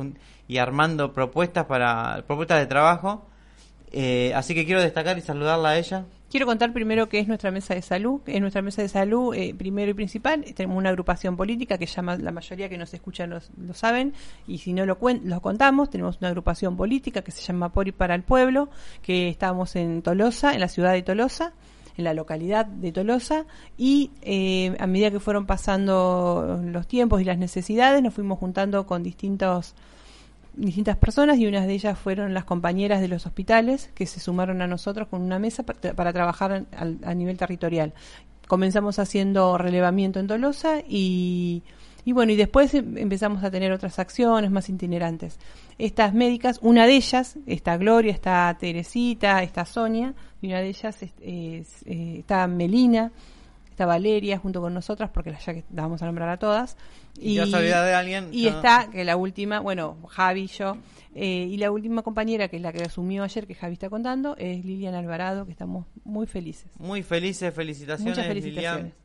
[0.47, 3.25] y armando propuestas para propuestas de trabajo.
[3.91, 6.05] Eh, así que quiero destacar y saludarla a ella.
[6.29, 8.21] Quiero contar primero qué es nuestra mesa de salud.
[8.25, 12.15] En nuestra mesa de salud, eh, primero y principal, tenemos una agrupación política que llama,
[12.15, 14.13] la mayoría que nos escuchan lo saben,
[14.47, 17.91] y si no lo, cuen- lo contamos, tenemos una agrupación política que se llama Pori
[17.91, 18.69] para el Pueblo,
[19.01, 21.51] que estamos en Tolosa, en la ciudad de Tolosa,
[21.97, 23.45] en la localidad de Tolosa,
[23.77, 28.87] y eh, a medida que fueron pasando los tiempos y las necesidades, nos fuimos juntando
[28.87, 29.75] con distintos
[30.53, 34.61] distintas personas y unas de ellas fueron las compañeras de los hospitales que se sumaron
[34.61, 37.93] a nosotros con una mesa para, trabajar a nivel territorial.
[38.47, 41.63] Comenzamos haciendo relevamiento en Tolosa y,
[42.03, 45.39] y bueno, y después em- empezamos a tener otras acciones más itinerantes.
[45.77, 50.97] Estas médicas, una de ellas, está Gloria, está Teresita, está Sonia, y una de ellas
[51.01, 53.11] eh, está Melina,
[53.71, 56.77] está Valeria junto con nosotras, porque las- ya que la vamos a nombrar a todas.
[57.19, 60.77] Y te vas a olvidar de alguien, Y está, que la última, bueno, Javi, yo,
[61.15, 64.35] eh, y la última compañera, que es la que asumió ayer, que Javi está contando,
[64.37, 66.69] es Lilian Alvarado, que estamos muy felices.
[66.79, 68.83] Muy felices, felicitaciones, Muchas felicitaciones.
[68.83, 69.00] Lilian.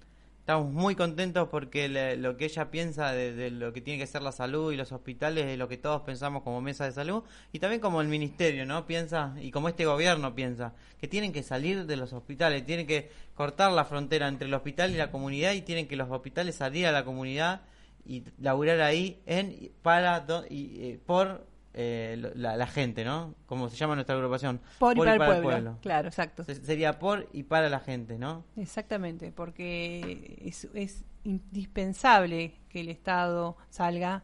[0.47, 4.07] Estamos muy contentos porque le- lo que ella piensa de, de lo que tiene que
[4.07, 7.25] ser la salud y los hospitales es lo que todos pensamos como mesa de salud
[7.53, 8.87] y también como el ministerio, ¿no?
[8.87, 13.11] Piensa, y como este gobierno piensa, que tienen que salir de los hospitales, tienen que
[13.35, 16.87] cortar la frontera entre el hospital y la comunidad y tienen que los hospitales salir
[16.87, 17.63] a la comunidad
[18.05, 21.45] y laburar ahí en, para, do- y, eh, por
[21.79, 23.35] eh, la, la gente, ¿no?
[23.47, 24.61] Como se llama nuestra agrupación.
[24.79, 25.79] Por y para, el pueblo.
[25.83, 26.43] Claro, exacto.
[26.45, 28.45] Se- Sería por y para la gente, ¿no?
[28.57, 34.23] Exactamente, porque es, es indispensable que el Estado salga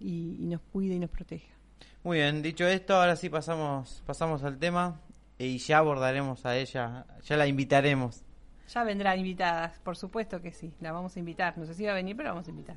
[0.00, 1.48] y, y nos cuide y nos proteja.
[2.04, 5.00] Muy bien, dicho esto, ahora sí pasamos, pasamos al tema
[5.38, 8.22] y ya abordaremos a ella, ya la invitaremos.
[8.72, 11.56] Ya vendrán invitadas, por supuesto que sí, la vamos a invitar.
[11.58, 12.76] No sé si va a venir, pero la vamos a invitar.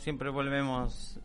[0.00, 1.18] siempre volvemos.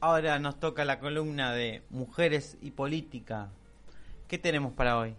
[0.00, 3.48] Ahora nos toca la columna de mujeres y política.
[4.28, 5.14] ¿Qué tenemos para hoy?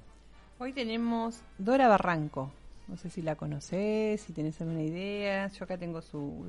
[0.59, 2.51] Hoy tenemos Dora Barranco.
[2.87, 5.47] No sé si la conoces, si tenés alguna idea.
[5.47, 6.43] Yo acá tengo su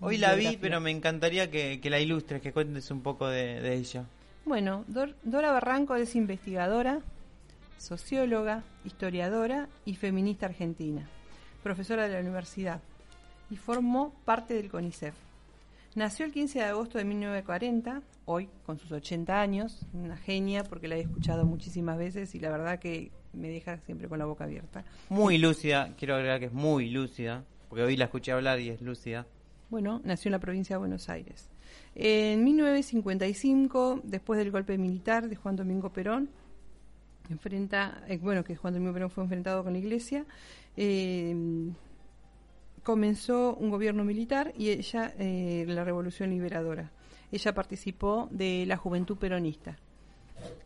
[0.00, 3.60] Hoy la vi, pero me encantaría que, que la ilustres, que cuentes un poco de,
[3.60, 4.04] de ella.
[4.44, 7.00] Bueno, Dor- Dora Barranco es investigadora,
[7.78, 11.08] socióloga, historiadora y feminista argentina,
[11.62, 12.80] profesora de la universidad
[13.50, 15.14] y formó parte del CONICET.
[15.96, 20.86] Nació el 15 de agosto de 1940, hoy con sus 80 años, una genia porque
[20.86, 24.44] la he escuchado muchísimas veces y la verdad que me deja siempre con la boca
[24.44, 24.84] abierta.
[25.08, 28.80] Muy lúcida, quiero agregar que es muy lúcida, porque hoy la escuché hablar y es
[28.80, 29.26] lúcida.
[29.68, 31.48] Bueno, nació en la provincia de Buenos Aires.
[31.96, 36.30] En 1955, después del golpe militar de Juan Domingo Perón,
[37.30, 40.24] enfrenta, eh, bueno, que Juan Domingo Perón fue enfrentado con la Iglesia,
[40.76, 41.34] eh,
[42.82, 46.90] comenzó un gobierno militar y ella eh, la Revolución Liberadora.
[47.32, 49.78] Ella participó de la Juventud Peronista.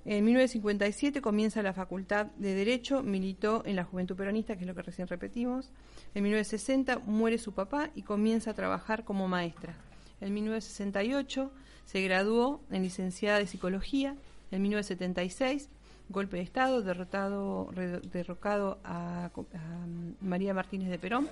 [0.05, 4.75] En 1957 comienza la Facultad de Derecho, militó en la Juventud Peronista, que es lo
[4.75, 5.71] que recién repetimos.
[6.15, 9.75] En 1960 muere su papá y comienza a trabajar como maestra.
[10.21, 11.51] En 1968
[11.85, 14.17] se graduó en licenciada de Psicología.
[14.51, 15.69] En 1976,
[16.09, 17.71] golpe de Estado, derrotado,
[18.13, 19.87] derrocado a, a
[20.21, 21.29] María Martínez de Perón.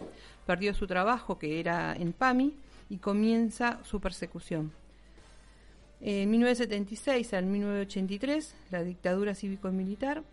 [0.47, 2.55] Perdió su trabajo, que era en PAMI,
[2.89, 4.73] y comienza su persecución.
[6.01, 10.25] En 1976 al 1983, la dictadura cívico-militar,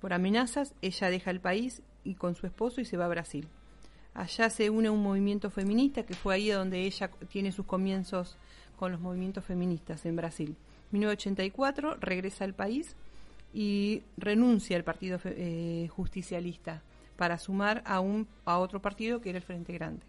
[0.00, 3.46] por amenazas, ella deja el país y con su esposo y se va a Brasil.
[4.14, 8.36] Allá se une a un movimiento feminista que fue ahí donde ella tiene sus comienzos
[8.78, 10.56] con los movimientos feministas en Brasil.
[10.90, 12.96] 1984 regresa al país
[13.52, 16.82] y renuncia al Partido eh, Justicialista
[17.16, 20.02] para sumar a, un, a otro partido que era el Frente Grande.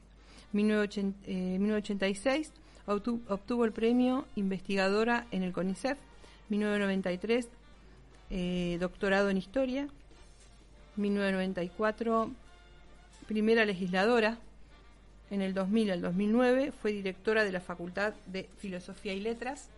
[0.54, 2.51] 1980, eh, 1986
[2.88, 5.97] obtu- obtuvo el premio investigadora en el CONICET.
[6.49, 7.49] 1993
[8.30, 9.88] eh, doctorado en historia.
[10.97, 12.32] 1994
[13.27, 14.38] primera legisladora.
[15.30, 19.69] En el 2000 al 2009 fue directora de la Facultad de Filosofía y Letras.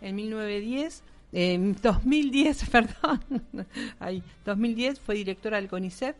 [0.00, 1.02] En 1910,
[1.32, 3.20] en 2010, perdón,
[3.98, 6.16] ahí, 2010 fue directora del CONICET,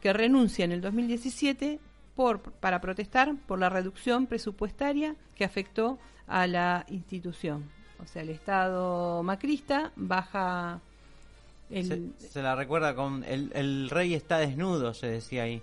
[0.00, 1.78] que renuncia en el 2017
[2.14, 7.64] por, para protestar por la reducción presupuestaria que afectó a la institución.
[8.02, 10.80] O sea, el Estado macrista baja
[11.70, 15.62] el, Se, se la recuerda con el, el rey está desnudo, se decía ahí.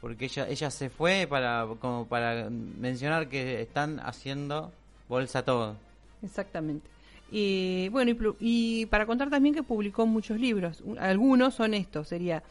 [0.00, 4.72] Porque ella, ella se fue para, como para mencionar que están haciendo
[5.08, 5.76] bolsa todo.
[6.22, 6.88] Exactamente.
[7.30, 10.80] Y bueno, y, para contar también que publicó muchos libros.
[10.82, 12.42] Un- Algunos son estos, sería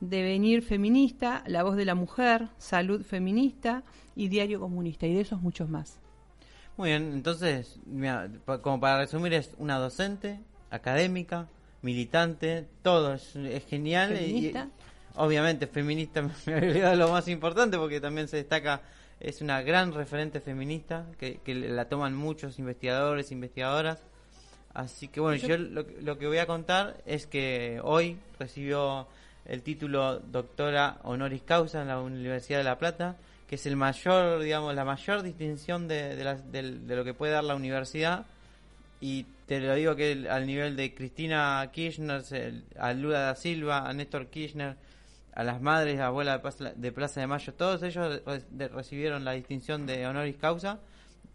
[0.00, 3.84] Devenir Feminista, La Voz de la Mujer, Salud Feminista
[4.16, 5.98] y Diario Comunista, y de esos muchos más.
[6.76, 11.46] Muy bien, entonces, mira, pa- como para resumir, es una docente, académica,
[11.82, 14.16] militante, todo, es, es genial.
[14.16, 14.68] Feminista.
[14.68, 18.82] Y, obviamente, feminista, me olvidado lo más importante porque también se destaca,
[19.20, 24.02] es una gran referente feminista que, que la toman muchos investigadores, investigadoras.
[24.74, 29.06] Así que bueno, yo lo, que- lo que voy a contar es que hoy recibió
[29.46, 33.16] el título doctora honoris causa en la Universidad de La Plata,
[33.48, 36.16] que es el mayor, digamos, la mayor distinción de,
[36.88, 38.26] lo que puede dar la universidad.
[39.00, 43.34] Y te lo digo que el- al nivel de Cristina Kirchner, se- a Lula da
[43.36, 44.76] Silva, a Néstor Kirchner,
[45.34, 48.68] a las madres, a abuela de Plaza, de Plaza de Mayo, todos ellos re- de-
[48.68, 50.78] recibieron la distinción de honoris causa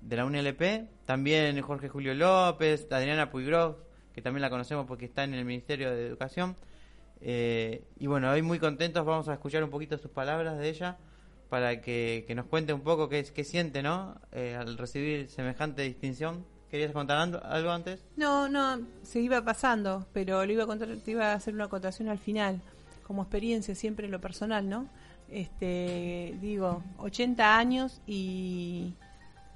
[0.02, 0.88] de la UNLP.
[1.06, 3.78] También Jorge Julio López, Adriana Puigros,
[4.14, 6.56] que también la conocemos porque está en el Ministerio de Educación.
[7.22, 10.98] Eh, y bueno, hoy muy contentos, vamos a escuchar un poquito sus palabras de ella
[11.50, 14.16] para que, que nos cuente un poco qué, qué siente, ¿no?
[14.32, 16.46] Eh, al recibir semejante distinción.
[16.70, 18.06] ¿Querías contar algo antes?
[18.16, 21.66] No, no, se iba pasando, pero lo iba a contar, te iba a hacer una
[21.66, 22.62] acotación al final,
[23.08, 24.88] como experiencia siempre en lo personal, ¿no?
[25.32, 28.94] Este, digo, 80 años y,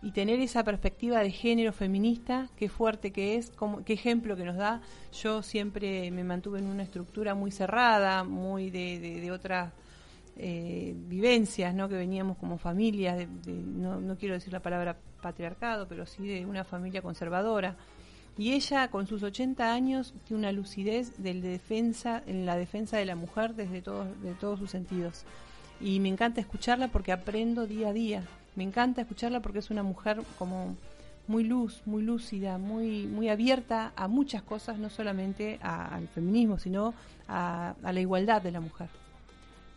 [0.03, 4.43] y tener esa perspectiva de género feminista, qué fuerte que es, cómo, qué ejemplo que
[4.43, 4.81] nos da.
[5.21, 9.71] Yo siempre me mantuve en una estructura muy cerrada, muy de, de, otras
[10.35, 11.87] eh, vivencias, ¿no?
[11.87, 16.45] Que veníamos como familias, de- no, no quiero decir la palabra patriarcado, pero sí de
[16.45, 17.77] una familia conservadora.
[18.37, 23.05] Y ella, con sus 80 años, tiene una lucidez del defensa, en la defensa de
[23.05, 25.23] la mujer desde todos, de todos sus sentidos.
[25.79, 28.23] Y me encanta escucharla porque aprendo día a día.
[28.55, 30.75] Me encanta escucharla porque es una mujer como
[31.27, 36.59] muy luz, muy lúcida, muy, muy abierta a muchas cosas, no solamente a- al feminismo,
[36.59, 36.93] sino
[37.27, 38.89] a, la igualdad de la mujer.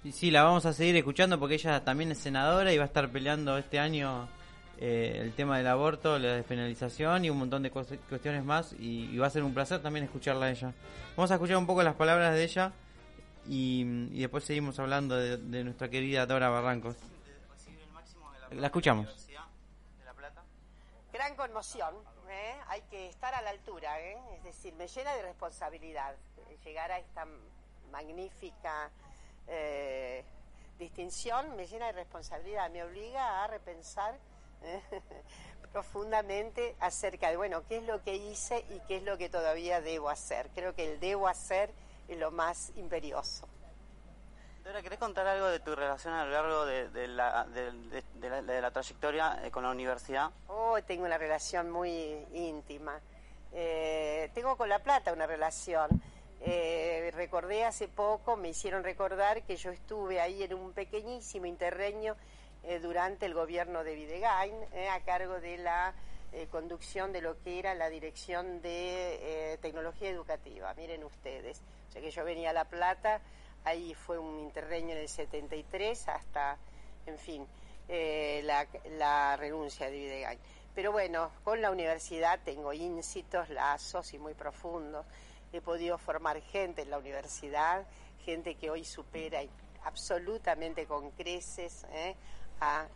[0.04, 2.86] Y sí, la vamos a seguir escuchando porque ella también es senadora y va a
[2.86, 4.28] estar peleando este año
[4.78, 8.74] eh, el tema del aborto, la despenalización y un montón de cuestiones más.
[8.78, 10.72] Y, va a ser un placer también escucharla a ella.
[11.16, 12.72] Vamos a escuchar un poco las palabras de ella
[13.48, 16.96] y, y después seguimos hablando de, de nuestra querida Dora Barrancos.
[18.50, 19.28] La escuchamos.
[21.12, 21.94] Gran conmoción,
[22.28, 22.54] ¿eh?
[22.68, 24.18] hay que estar a la altura, ¿eh?
[24.36, 27.26] es decir, me llena de responsabilidad eh, llegar a esta
[27.90, 28.90] magnífica
[29.46, 30.24] eh,
[30.78, 34.18] distinción, me llena de responsabilidad, me obliga a repensar
[35.72, 39.80] profundamente acerca de, bueno, qué es lo que hice y qué es lo que todavía
[39.80, 40.50] debo hacer.
[40.54, 41.72] Creo que el debo hacer
[42.08, 43.48] es lo más imperioso.
[44.66, 48.70] Dora, ¿querés contar algo de tu relación a lo largo de, la, de, de- la,
[48.72, 50.32] trayectoria eh, con la universidad?
[50.48, 52.98] Oh, tengo una relación muy íntima.
[53.52, 55.88] Eh, tengo con La Plata una relación.
[56.40, 62.16] Eh, recordé hace poco, me hicieron recordar que yo estuve ahí en un pequeñísimo interreño
[62.82, 64.52] durante el gobierno de Videgain,
[64.90, 65.94] a cargo de la
[66.50, 70.74] conducción de lo que era la Dirección de Tecnología Educativa.
[70.74, 73.20] Miren ustedes, o sea que yo venía a La Plata,
[73.66, 76.56] ahí fue un interreño en el 73 hasta,
[77.04, 77.46] en fin,
[77.88, 80.38] eh, la, renuncia de Videgain.
[80.74, 85.04] Pero bueno, con la universidad tengo íncitos, lazos y muy profundos.
[85.52, 87.84] He podido formar gente en la universidad,
[88.24, 89.40] gente que hoy supera
[89.84, 92.14] absolutamente con creces ¿eh?
[92.60, 92.86] a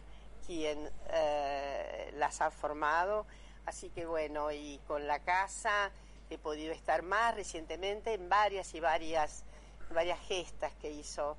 [0.47, 3.27] quien eh, las ha formado.
[3.67, 5.91] Así que bueno, y con la casa
[6.29, 9.45] he podido estar más recientemente en varias y varias,
[9.91, 11.37] varias gestas que hizo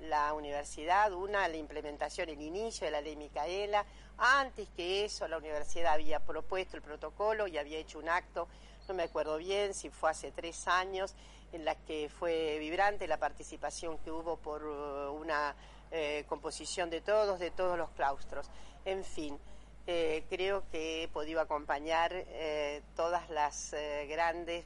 [0.00, 3.84] la universidad, una la implementación, el inicio de la ley Micaela,
[4.18, 8.48] antes que eso la universidad había propuesto el protocolo y había hecho un acto,
[8.88, 11.14] no me acuerdo bien si fue hace tres años,
[11.52, 15.54] en la que fue vibrante la participación que hubo por eh, una
[15.90, 18.50] eh, composición de todos, de todos los claustros.
[18.84, 19.38] En fin,
[19.86, 24.64] eh, creo que he podido acompañar eh, todas las eh, grandes,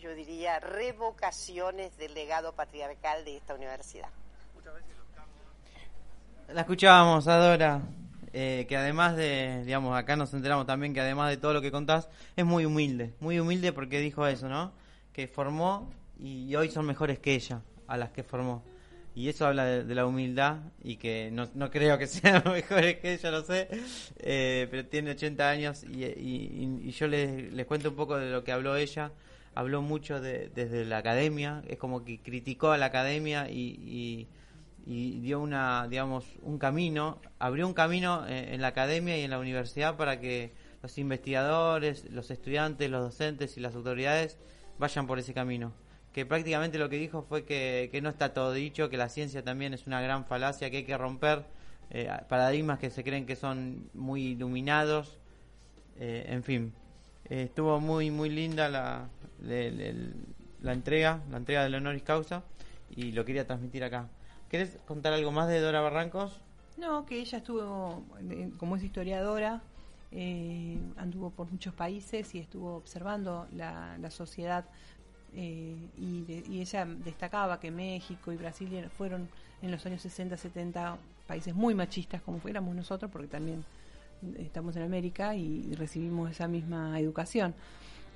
[0.00, 4.08] yo diría, revocaciones del legado patriarcal de esta universidad.
[6.52, 7.80] La escuchábamos, Adora,
[8.32, 11.70] eh, que además de, digamos, acá nos enteramos también que además de todo lo que
[11.70, 14.72] contás, es muy humilde, muy humilde porque dijo eso, ¿no?
[15.12, 15.90] Que formó
[16.20, 18.62] y hoy son mejores que ella, a las que formó.
[19.16, 22.98] Y eso habla de, de la humildad y que no, no creo que sean mejores
[22.98, 23.68] que ella, lo sé,
[24.18, 28.30] eh, pero tiene 80 años y, y- y yo les, les cuento un poco de
[28.30, 29.12] lo que habló ella.
[29.54, 34.28] Habló mucho de, desde la academia, es como que criticó a la academia y,
[34.86, 39.38] y- dio una, digamos, un camino, abrió un camino en la academia y en la
[39.38, 40.52] universidad para que
[40.82, 44.36] los investigadores, los estudiantes, los docentes y las autoridades
[44.78, 45.72] vayan por ese camino.
[46.12, 49.42] Que prácticamente lo que dijo fue que, que no está todo dicho, que la ciencia
[49.42, 51.46] también es una gran falacia, que hay que romper
[51.90, 55.18] eh, paradigmas que se creen que son muy iluminados,
[55.96, 56.72] eh, en fin.
[57.30, 59.08] Eh, estuvo muy muy linda la,
[59.40, 62.42] la entrega, la entrega del honoris causa
[62.94, 64.08] y lo quería transmitir acá.
[64.50, 66.40] ¿Querés contar algo más de Dora Barrancos?
[66.76, 69.62] No, que ella estuvo, eh, como es historiadora,
[70.12, 74.64] eh, anduvo por muchos países y estuvo observando la, la sociedad
[75.34, 79.28] eh, y, de- y ella destacaba que México y Brasil er- fueron
[79.62, 80.96] en los años 60, 70
[81.26, 83.64] países muy machistas como fuéramos nosotros, porque también
[84.38, 87.54] estamos en América y recibimos esa misma educación.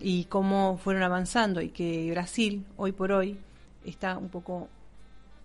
[0.01, 3.36] Y cómo fueron avanzando y que Brasil, hoy por hoy,
[3.84, 4.68] está un poco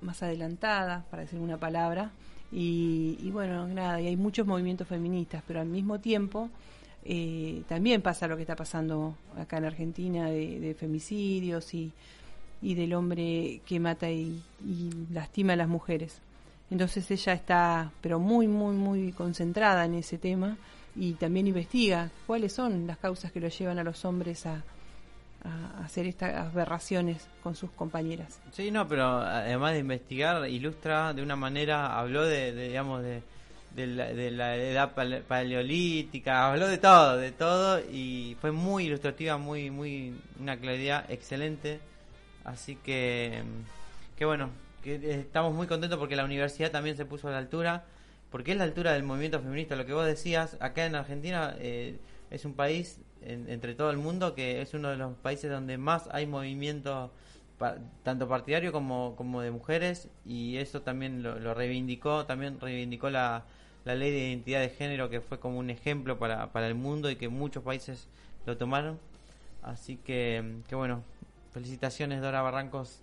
[0.01, 2.11] más adelantada, para decir una palabra,
[2.51, 6.49] y, y bueno, nada, y hay muchos movimientos feministas, pero al mismo tiempo
[7.05, 11.91] eh, también pasa lo que está pasando acá en Argentina de, femicidios y,
[12.61, 16.19] y del hombre que mata y, y lastima a las mujeres.
[16.73, 20.57] Entonces ella está, pero muy, muy, muy concentrada en ese tema
[20.95, 24.63] y también investiga cuáles son las causas que lo llevan a los hombres a,
[25.83, 28.39] hacer estas aberraciones con sus compañeras.
[28.53, 33.21] Sí, no, pero además de investigar, ilustra de una manera, habló de, digamos, de,
[33.75, 39.37] la, de la edad pale- paleolítica, habló de todo, de todo, y fue muy ilustrativa,
[39.37, 41.81] muy, muy, una claridad excelente.
[42.45, 43.43] Así que,
[44.17, 44.49] que bueno,
[44.83, 47.85] que eh, estamos muy contentos porque la universidad también se puso a la altura,
[48.31, 49.75] porque es la altura del movimiento feminista.
[49.75, 51.97] Lo que vos decías, acá en Argentina eh,
[52.31, 55.77] es un país, en- entre todo el mundo, que es uno de los países donde
[55.77, 57.11] más hay movimiento
[58.03, 63.45] tanto partidario como, como de mujeres y eso también lo, lo reivindicó, también reivindicó la,
[63.85, 67.09] la ley de identidad de género que fue como un ejemplo para, para el mundo
[67.09, 68.07] y que muchos países
[68.45, 68.99] lo tomaron.
[69.61, 71.03] Así que, que bueno,
[71.53, 73.02] felicitaciones Dora Barrancos.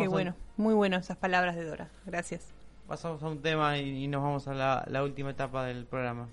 [0.00, 1.88] Qué Vamos a- bueno, muy bueno esas palabras de Dora.
[2.06, 2.46] Gracias.
[2.88, 6.26] Pasamos a un tema y, y nos vamos a la, la última etapa del programa.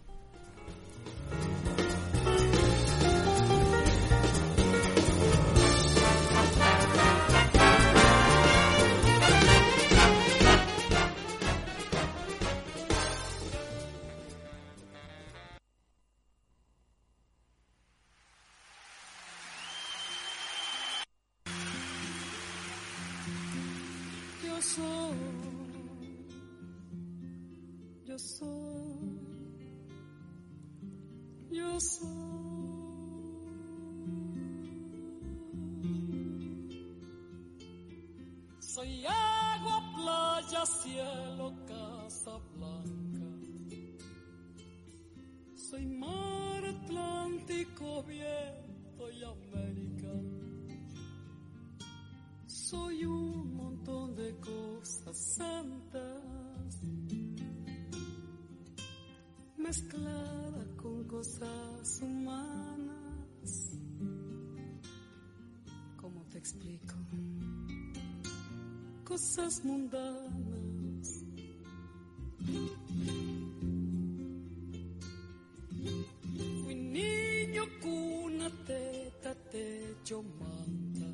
[38.88, 43.27] Soy agua, playa, cielo, casa blanca.
[45.55, 50.13] Soy mar Atlántico, viento y América.
[52.45, 56.79] Soy un montón de cosas santas
[59.57, 63.69] mezclada con cosas humanas.
[65.97, 66.95] ¿Cómo te explico?
[69.18, 71.26] Cosas mundanas.
[76.63, 81.07] Fui niño, cuna, teta, techo, manta.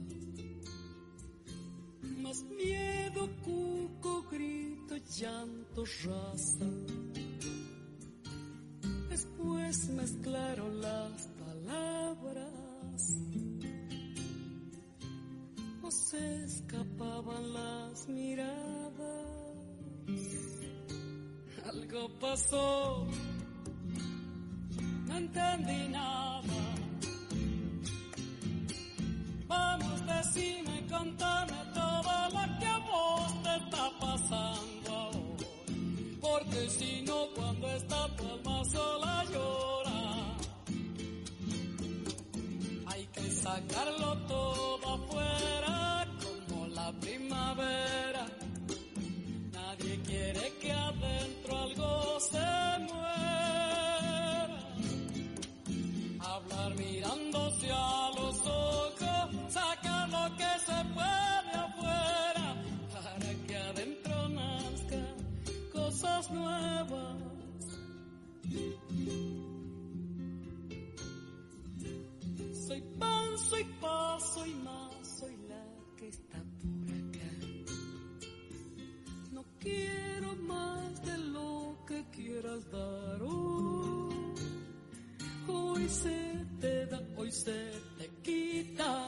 [2.22, 6.83] Más miedo, cuco, grito, llanto, raza.
[22.24, 23.06] Pasó,
[25.08, 26.42] no entendí nada.
[29.46, 35.48] Vamos, decime, contame todo lo que a vos te está pasando ahora.
[36.22, 40.02] Porque si no, cuando está tu alma sola llora.
[42.88, 43.93] Hay que sacarlo
[85.84, 89.06] hoy se te da, hoy se te quita.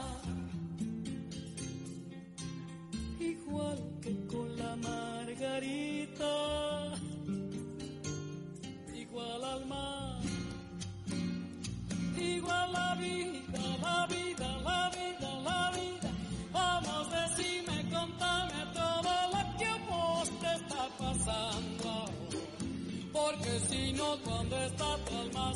[3.18, 6.32] Igual que con la margarita,
[8.94, 10.20] igual al mar,
[12.18, 16.10] igual la vida, la vida, la vida, la vida.
[16.52, 22.04] Vamos, decime, contame todo lo que a vos te está pasando.
[23.12, 25.54] Porque si no, cuando está tu alma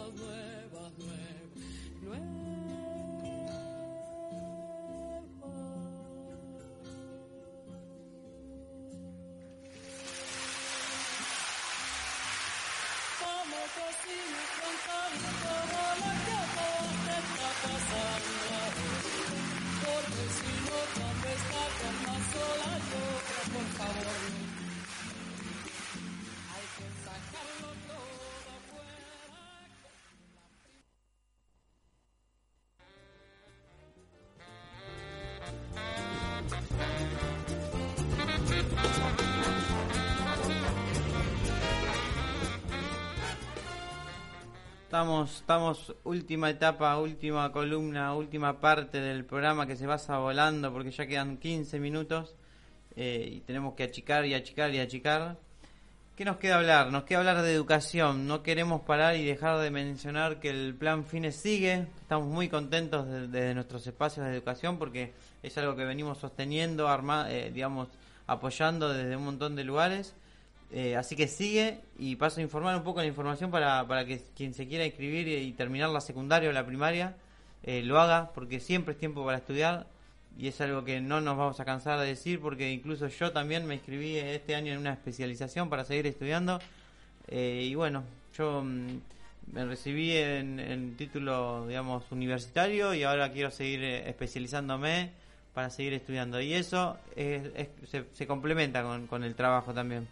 [0.00, 1.50] nuevas, nuevas, nuevas,
[2.02, 2.50] nuevas,
[13.20, 18.56] Vamos a decirme, contame todo lo que te está pasando
[19.84, 23.19] Porque si no, cuando está con más sola llora,
[44.90, 50.90] Estamos, estamos, última etapa, última columna, última parte del programa que se pasa volando porque
[50.90, 52.34] ya quedan 15 minutos
[52.96, 55.36] eh, y tenemos que achicar y achicar y achicar.
[56.16, 56.90] ¿Qué nos queda hablar?
[56.90, 58.26] Nos queda hablar de educación.
[58.26, 61.86] No queremos parar y dejar de mencionar que el plan Fines sigue.
[62.02, 65.12] Estamos muy contentos de- desde nuestros espacios de educación porque
[65.44, 67.86] es algo que venimos sosteniendo, arma, eh, digamos,
[68.26, 70.16] apoyando desde un montón de lugares.
[70.72, 74.20] Eh, así que sigue y paso a informar un poco la información para, para que
[74.36, 77.16] quien se quiera inscribir y, terminar la secundaria o la primaria
[77.64, 79.86] eh, lo haga porque siempre es tiempo para estudiar
[80.38, 83.66] y es algo que no nos vamos a cansar de decir porque incluso yo también
[83.66, 86.60] me inscribí este año en una especialización para seguir estudiando
[87.28, 88.02] Eh, y bueno,
[88.36, 89.00] yo mm,
[89.52, 95.10] me recibí en, en título digamos universitario y ahora quiero seguir eh, especializándome
[95.54, 96.40] para seguir estudiando.
[96.40, 100.06] Y eso es- es- se, se complementa con, con el trabajo también.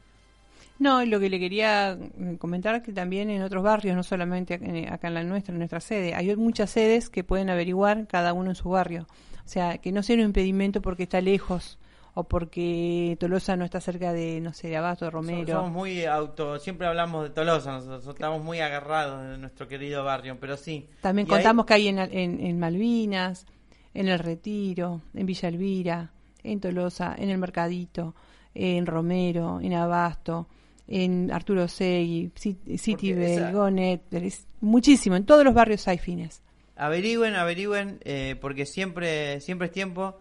[0.79, 4.89] No, lo que le quería mm, comentar que también en otros barrios, no solamente eh,
[4.91, 8.51] acá en la nuestra, en nuestra sede, hay muchas sedes que pueden averiguar cada uno
[8.51, 9.07] en su barrio.
[9.45, 11.79] O sea, que no sea un impedimento porque está lejos
[12.15, 15.55] o porque Tolosa no está cerca de, no sé, de Abasto, de Romero.
[15.55, 20.39] Somos muy auto, siempre hablamos de Tolosa, nosotros estamos muy agarrados de nuestro querido barrio,
[20.41, 20.89] pero sí.
[21.03, 23.47] También ahí- contamos que hay en, en, en Malvinas,
[23.95, 26.11] en El Retiro, en Villa Elvira,
[26.43, 28.15] en Tolosa, en El Mercadito,
[28.57, 30.47] en Romero, en Abasto,
[30.89, 36.43] en Arturo Segui, Cit- City esa- Gonet, es muchísimo, en todos los barrios hay fines.
[36.77, 40.19] Averigüen, averigüen, eh, porque siempre, siempre es tiempo.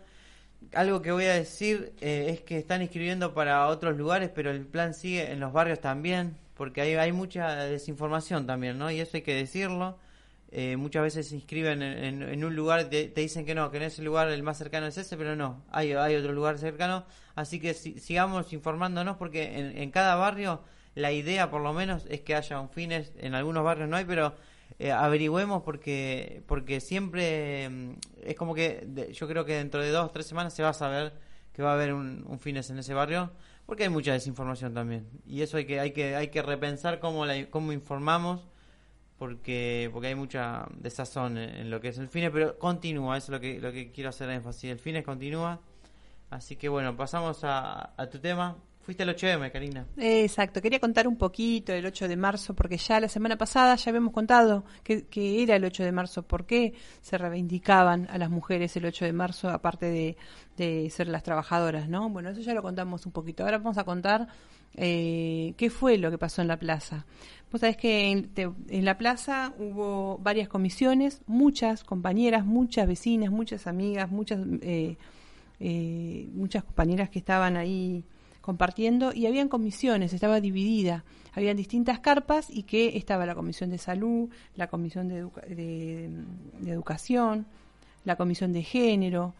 [0.73, 4.65] Algo que voy a decir eh, es que están inscribiendo para otros lugares, pero el
[4.65, 8.89] plan sigue en los barrios también, porque hay, hay mucha desinformación también, ¿no?
[8.89, 9.97] Y eso hay que decirlo.
[10.51, 13.69] Eh, muchas veces se inscriben en, en- en un lugar te, te dicen que no,
[13.71, 16.57] que en ese lugar el más cercano es ese, pero no, hay, hay otro lugar
[16.57, 17.03] cercano.
[17.35, 20.61] Así que si- sigamos informándonos, porque en, en cada barrio
[20.95, 23.11] la idea, por lo menos, es que haya un fines.
[23.19, 24.33] En algunos barrios no hay, pero
[24.79, 27.91] eh, averigüemos porque porque siempre mm,
[28.23, 30.73] es como que de- yo creo que dentro de dos tres semanas se va a
[30.73, 31.13] saber
[31.53, 33.31] que va a haber un, un fines en ese barrio
[33.65, 37.25] porque hay mucha desinformación también y eso hay que hay que hay que repensar cómo
[37.25, 38.41] la, cómo informamos
[39.17, 43.27] porque porque hay mucha desazón en, en lo que es el fines pero continúa eso
[43.27, 45.61] es lo que lo que quiero hacer énfasis el fines continúa
[46.29, 51.17] así que bueno pasamos a, tu tema fuiste al 8M Karina Exacto, quería contar un
[51.17, 55.41] poquito del 8 de marzo, porque ya la semana pasada ya habíamos contado que, que
[55.41, 59.13] era el 8 de marzo, por qué se reivindicaban a las mujeres el 8 de
[59.13, 60.17] marzo, aparte de,
[60.57, 62.09] de ser las trabajadoras, ¿no?
[62.11, 63.43] Bueno, eso ya lo contamos un poquito.
[63.43, 64.27] Ahora vamos a contar
[64.75, 67.05] eh, qué fue lo que pasó en la plaza.
[67.51, 73.31] Vos sabés que en, te- en la plaza hubo varias comisiones, muchas compañeras, muchas vecinas,
[73.31, 74.97] muchas amigas, muchas, eh,
[75.59, 78.03] eh, muchas compañeras que estaban ahí
[78.41, 81.03] compartiendo y habían comisiones, estaba dividida,
[81.33, 86.09] habían distintas carpas y que estaba la comisión de salud, la comisión de, educa- de-
[86.59, 87.45] de educación,
[88.03, 89.33] la comisión de género,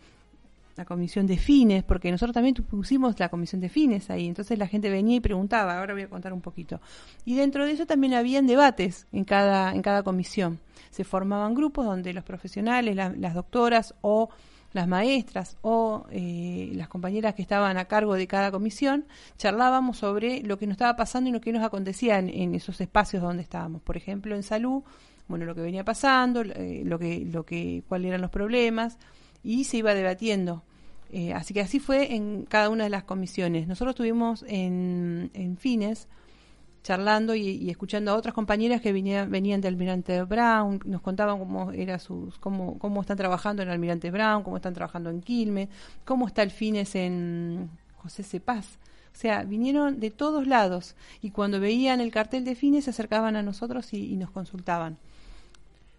[0.76, 4.68] la comisión de fines, porque nosotros también pusimos la comisión de fines ahí, entonces la
[4.68, 6.82] gente venía y preguntaba, ahora voy a contar un poquito.
[7.26, 10.60] Y dentro de eso también habían debates en cada, en cada comisión.
[10.90, 14.30] Se formaban grupos donde los profesionales, la- las doctoras o
[14.76, 19.06] las maestras o eh, las compañeras que estaban a cargo de cada comisión,
[19.38, 23.24] charlábamos sobre lo que nos estaba pasando y lo que nos acontecía en, esos espacios
[23.24, 23.82] donde estábamos.
[23.82, 24.84] Por ejemplo, en salud,
[25.30, 28.98] bueno, lo que venía pasando, eh, lo que, lo que, cuáles eran los problemas,
[29.44, 30.64] y se iba debatiendo.
[31.10, 33.70] Eh, así que así fue en cada una de las comisiones.
[33.70, 36.10] Nosotros estuvimos en, en Fines
[36.86, 41.40] charlando y, y escuchando a otras compañeras que venían, venían de Almirante Brown, nos contaban
[41.40, 45.68] cómo era sus, cómo, cómo están trabajando en Almirante Brown, cómo están trabajando en Quilmes,
[46.06, 48.78] cómo está el Fines en José Cepaz.
[49.12, 53.36] O sea, vinieron de todos lados y cuando veían el cartel de Fines se acercaban
[53.36, 54.98] a nosotros y, y nos consultaban.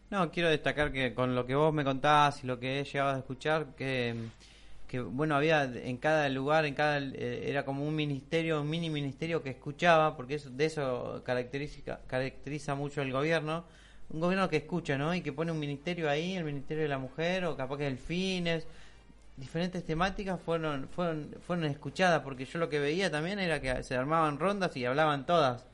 [0.09, 3.17] No, quiero destacar que con lo que vos me contabas y lo que he llegado
[3.17, 4.15] a escuchar, que,
[4.87, 8.91] que bueno, había en cada lugar, en cada eh, era como un ministerio, un mini
[8.91, 13.65] ministerio que escuchaba, porque eso, de eso caracteriza, caracteriza mucho el gobierno,
[14.11, 15.15] un gobierno que escucha, ¿no?
[15.15, 17.99] Y que pone un ministerio ahí, el Ministerio de la Mujer, o capaz que el
[17.99, 18.67] Fines,
[19.37, 23.97] diferentes temáticas fueron, fueron, fueron escuchadas, porque yo lo que veía también era que se
[23.97, 25.67] armaban rondas y hablaban todas.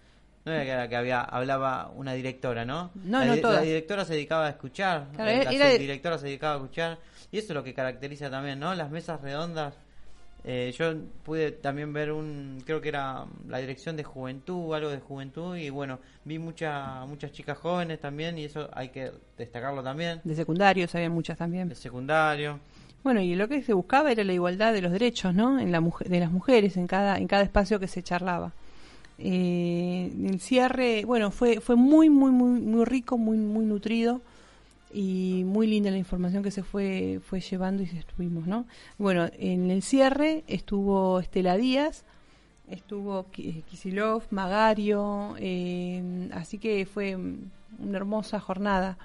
[0.45, 2.91] No era que, era que había hablaba una directora, ¿no?
[3.05, 3.57] No, la, no todas.
[3.57, 6.99] la directora se dedicaba a escuchar, Claro, eh, era- la directora se dedicaba a escuchar,
[7.31, 8.75] y eso es lo que caracteriza también, ¿no?
[8.75, 9.75] Las mesas redondas.
[10.45, 10.93] Eh, yo
[11.25, 15.71] pude también ver un, creo que era la dirección de juventud, algo de juventud, y
[15.71, 20.93] bueno, vi mucha, muchas chicas jóvenes también, y eso hay que destacarlo también, De secundarios
[20.97, 21.69] había muchas también.
[21.69, 22.59] de secundario.
[23.05, 25.61] Bueno, y lo que se buscaba era la igualdad de los derechos, ¿no?
[25.61, 28.51] En la de las mujeres en cada en cada espacio que se charlaba.
[29.25, 34.21] Eh, el cierre, bueno, fue fue muy muy muy muy rico, muy muy nutrido
[34.93, 38.67] y muy linda la información que se fue fue llevando y estuvimos, ¿no?
[38.99, 42.05] Bueno, en el cierre estuvo Estela Díaz,
[42.69, 48.99] estuvo Ki- Kisilov, Magario, eh, así que fue una hermosa jornada.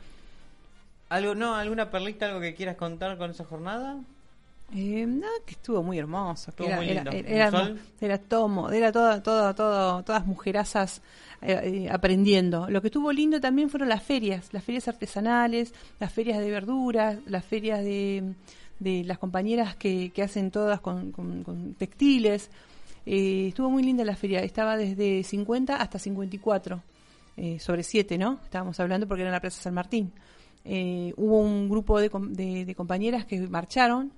[1.09, 3.97] ¿Algo, no, alguna perlita, algo que quieras contar con esa jornada?
[4.75, 6.51] Eh, no, que estuvo muy hermoso.
[6.51, 7.11] Estuvo era, muy era, lindo.
[7.17, 7.79] era, ¿Un era, sol?
[8.01, 11.01] era tomo, era toda, toda, toda, todas mujerazas
[11.41, 12.69] eh, eh, aprendiendo.
[12.69, 17.17] Lo que estuvo lindo también fueron las ferias, las ferias artesanales, las ferias de verduras,
[17.27, 18.33] las ferias de,
[18.79, 22.49] de las compañeras que, que hacen todas con, con- con textiles.
[23.05, 26.83] Eh, estuvo muy linda la feria, estaba desde 50 hasta 54,
[27.37, 28.37] eh, sobre 7, ¿no?
[28.43, 30.11] Estábamos hablando porque era en la Plaza San Martín.
[30.65, 32.09] Eh, hubo un grupo de-
[32.65, 34.11] de compañeras que marcharon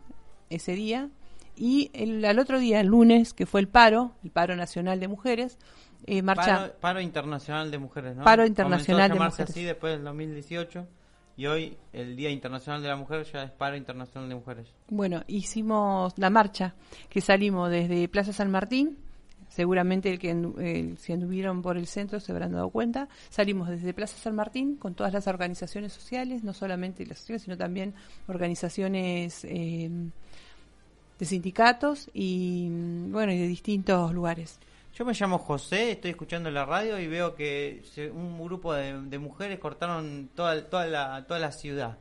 [0.49, 1.09] ese día
[1.55, 5.07] y el, al otro día, el lunes, que fue el paro, el paro nacional de
[5.07, 5.57] mujeres,
[6.05, 8.23] eh, marcha, Paro, paro Internacional de Mujeres, ¿no?
[8.23, 9.49] Paro Internacional Comenzó a de Mujeres.
[9.49, 10.87] así después del 2018
[11.35, 14.67] y hoy el Día Internacional de la Mujer ya es Paro Internacional de Mujeres.
[14.87, 16.73] Bueno, hicimos la marcha
[17.09, 18.97] que salimos desde Plaza San Martín.
[19.49, 23.09] Seguramente el que el- si anduvieron por el centro se habrán dado cuenta.
[23.29, 27.57] Salimos desde Plaza San Martín con todas las organizaciones sociales, no solamente las sociales, sino
[27.57, 27.93] también
[28.27, 29.89] organizaciones eh,
[31.19, 34.57] de sindicatos y mm, bueno y de distintos lugares.
[34.95, 39.19] Yo me llamo José, estoy escuchando la radio y veo que un grupo de, de
[39.19, 41.97] mujeres cortaron toda, toda, la, toda la ciudad.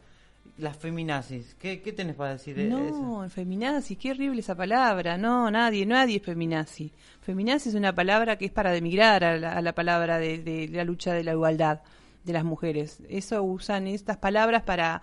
[0.57, 1.55] Las feminazis.
[1.61, 2.73] ¿Qué, qué tenés para decir de eso?
[2.73, 5.16] No, feminazi, qué horrible esa palabra.
[5.16, 6.91] No, nadie, nadie es feminazi.
[7.21, 10.66] Feminazi es una palabra que es para demigrar a la, a la palabra de, de
[10.69, 11.83] la lucha de la igualdad
[12.25, 13.01] de las mujeres.
[13.09, 15.03] Eso usan estas palabras para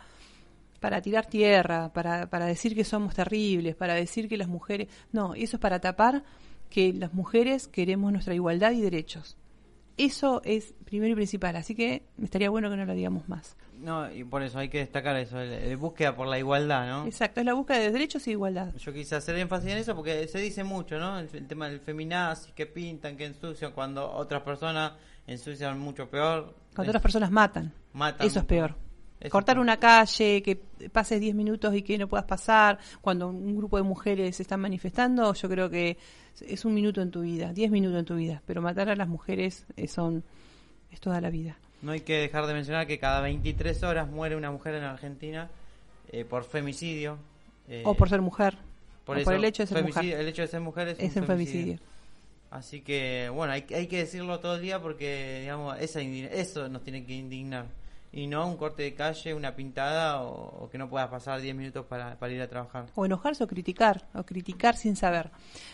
[0.86, 4.88] para tirar tierra, para, para decir que somos terribles, para decir que las mujeres...
[5.12, 6.22] No, eso es para tapar
[6.70, 9.36] que las mujeres queremos nuestra igualdad y derechos.
[9.98, 13.58] Eso es primero y principal, así que estaría bueno que no lo digamos más.
[13.80, 17.08] No, y por eso hay que destacar eso, el- el búsqueda por la igualdad, ¿no?
[17.08, 18.72] Exacto, es la búsqueda de derechos y igualdad.
[18.76, 21.18] Yo quise hacer énfasis en eso porque se dice mucho, ¿no?
[21.18, 24.92] El, el tema del feminazi, que pintan, que ensucian, cuando otras personas
[25.26, 26.54] ensucian mucho peor.
[26.76, 27.74] Cuando otras personas matan.
[27.94, 28.28] Matan.
[28.28, 28.76] Eso es peor.
[29.20, 30.58] Eso Cortar una calle, que
[30.92, 34.60] pases 10 minutos y que no puedas pasar, cuando un grupo de mujeres se están
[34.60, 35.98] manifestando, yo creo que
[36.42, 39.08] es un minuto en tu vida, 10 minutos en tu vida, pero matar a las
[39.08, 40.24] mujeres eh, son
[40.92, 41.58] es toda la vida.
[41.82, 45.50] No hay que dejar de mencionar que cada 23 horas muere una mujer en Argentina
[46.12, 47.18] eh, por femicidio.
[47.68, 48.58] eh, o por ser mujer,
[49.06, 50.06] por o eso, por el hecho de ser mujer.
[50.06, 51.80] El hecho de ser mujer es, Es un femicidio.
[52.52, 56.84] Así que, bueno, hay, hay que decirlo todo el día porque, digamos, esa eso nos
[56.84, 57.66] tiene que indignar.
[58.16, 61.86] Y no un corte de calle, una pintada o, que no puedas pasar 10 minutos
[61.86, 62.86] para, ir a trabajar.
[62.96, 65.32] o enojarse o criticar, o criticar sin saber.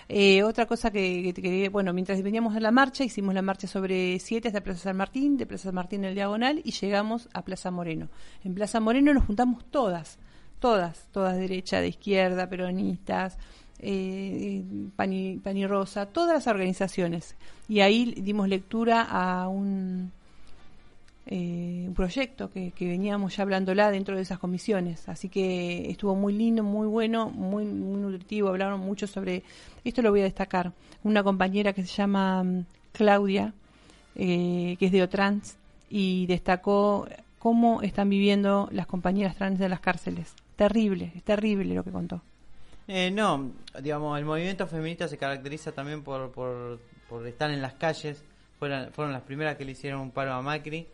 [0.10, 3.68] Eh, otra cosa que, que quería- bueno, mientras veníamos en la marcha, hicimos la marcha
[3.68, 7.44] sobre 7 hasta Plaza San Martín, de Plaza San Martín el Diagonal y llegamos a
[7.44, 8.10] Plaza Moreno.
[8.44, 10.18] En Plaza Moreno nos juntamos todas,
[10.60, 13.38] todas, todas de derecha, de izquierda, peronistas,
[13.78, 14.64] eh,
[14.96, 17.36] Pani, Pani Rosa, todas las organizaciones.
[17.70, 20.12] Y ahí dimos lectura a un
[21.28, 25.08] eh, un proyecto que, que veníamos ya hablándola dentro de esas comisiones.
[25.08, 28.50] Así que estuvo muy lindo, muy bueno, muy, muy nutritivo.
[28.50, 29.44] Hablaron mucho sobre,
[29.84, 33.54] esto lo voy a destacar, una compañera que se llama mm, Claudia,
[34.16, 35.58] eh, que es de Otrans,
[35.90, 37.08] y destacó
[37.38, 40.34] cómo están viviendo las compañeras trans en las cárceles.
[40.56, 42.22] Terrible, terrible lo que contó.
[42.88, 43.52] Eh, no,
[43.82, 48.24] digamos, el movimiento feminista se caracteriza también por, por, por estar en las calles.
[48.60, 50.88] Fueron, fueron las primeras que le hicieron un paro a Macri.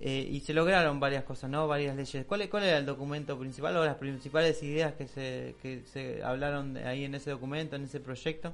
[0.00, 1.66] Eh, y se lograron varias cosas, ¿no?
[1.68, 2.24] Varias leyes.
[2.26, 6.74] ¿Cuál, ¿Cuál era el documento principal o las principales ideas que se, que se hablaron
[6.74, 8.52] de ahí en ese documento, en ese proyecto?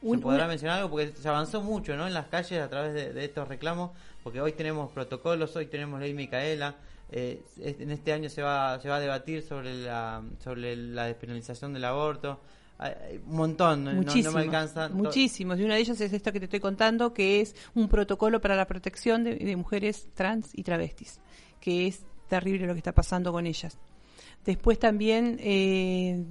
[0.00, 0.90] ¿Se Un- podrá mencionar algo?
[0.90, 2.06] Porque se avanzó mucho, ¿no?
[2.06, 3.90] En las calles a través de, de estos reclamos,
[4.22, 6.74] porque hoy tenemos protocolos, hoy tenemos ley Micaela.
[7.10, 11.72] eh, en este año se va, se va a debatir sobre la, sobre la despenalización
[11.72, 12.40] del aborto.
[13.26, 14.00] Un montón, no- no,
[14.32, 14.88] me alcanza.
[14.88, 15.58] muchísimos.
[15.58, 18.56] Y una de ellas es esto que te estoy contando, que es un protocolo para
[18.56, 21.20] la protección de, de mujeres trans y travestis,
[21.60, 23.78] que es terrible lo que está pasando con ellas.
[24.44, 26.22] Después también eh,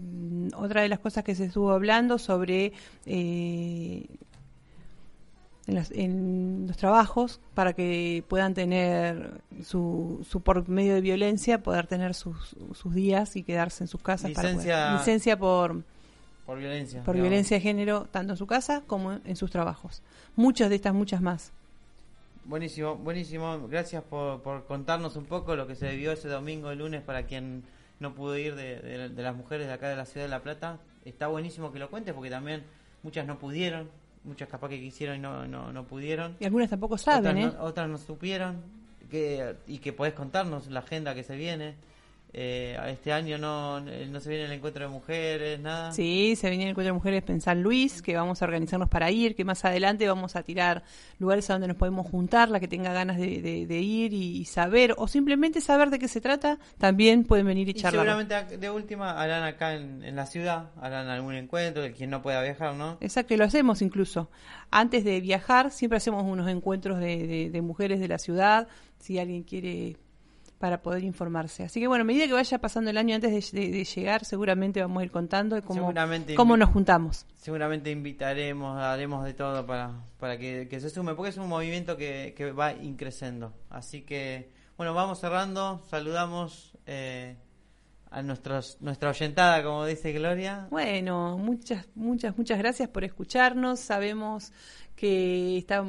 [0.56, 2.74] otra de las cosas que se estuvo hablando sobre
[3.08, 4.06] eh,
[5.66, 11.64] en, las- en los trabajos para que puedan tener su, su por medio de violencia,
[11.64, 14.32] poder tener sus, sus días y quedarse en sus casas.
[14.36, 15.84] para poder- licencia por,
[16.46, 17.04] Por violencia.
[17.04, 17.30] por digamos.
[17.30, 20.02] violencia de género, tanto en su casa como en sus trabajos.
[20.36, 21.52] Muchas de estas, muchas más.
[22.46, 23.68] Buenísimo, buenísimo.
[23.70, 27.24] Gracias por, por contarnos un poco lo que se vivió ese domingo, el lunes, para
[27.24, 27.64] quien
[28.00, 30.42] no pudo ir de, de- de las mujeres de acá de la ciudad de La
[30.44, 30.80] Plata.
[31.06, 32.64] Está buenísimo que lo cuentes porque también
[33.02, 33.90] muchas no pudieron,
[34.26, 36.36] muchas capaz que quisieron y no, no, no pudieron.
[36.42, 37.58] Y algunas tampoco saben, otras, ¿eh?
[37.58, 38.58] no, otras no supieron
[39.10, 41.76] que, y que podés contarnos la agenda que se viene.
[42.36, 45.92] Eh, este año no, no se viene el encuentro de mujeres, nada.
[45.92, 49.12] Sí, se viene el encuentro de mujeres en San Luis, que vamos a organizarnos para
[49.12, 50.84] ir, que más adelante vamos a tirar
[51.20, 54.38] lugares a donde nos podemos juntar, la que tenga ganas de, de- de ir y,
[54.38, 58.04] y saber, o simplemente saber de qué se trata, también pueden venir y Y charlar.
[58.08, 62.24] seguramente de última harán acá en, en la ciudad, harán algún encuentro, de quien no
[62.24, 62.98] pueda viajar, ¿no?
[63.00, 64.32] Exacto, y lo hacemos incluso.
[64.72, 68.68] Antes de viajar, siempre hacemos unos encuentros de- de mujeres de la ciudad,
[68.98, 69.98] si alguien quiere,
[70.64, 71.66] para poder informarse.
[71.66, 74.24] Así que bueno, a medida que vaya pasando el año antes de, de- de llegar,
[74.24, 75.82] seguramente vamos a ir contando de cómo,
[76.38, 77.26] cómo nos juntamos.
[77.36, 79.92] Seguramente invitaremos, haremos de todo para,
[80.22, 83.52] para que, que se sume, porque es un movimiento que, que va increciendo.
[83.70, 87.36] Así que, bueno, vamos cerrando, saludamos eh,
[88.14, 90.68] a nuestros, nuestra oyentada, como dice Gloria.
[90.70, 93.80] Bueno, muchas, muchas, muchas gracias por escucharnos.
[93.80, 94.52] Sabemos
[94.96, 95.84] que está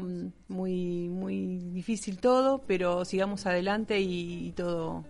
[0.49, 5.05] muy, muy difícil todo, pero sigamos adelante y, y todo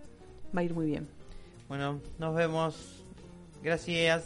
[0.55, 1.07] va a ir muy bien.
[1.69, 2.75] Bueno, nos vemos.
[3.63, 4.25] Gracias.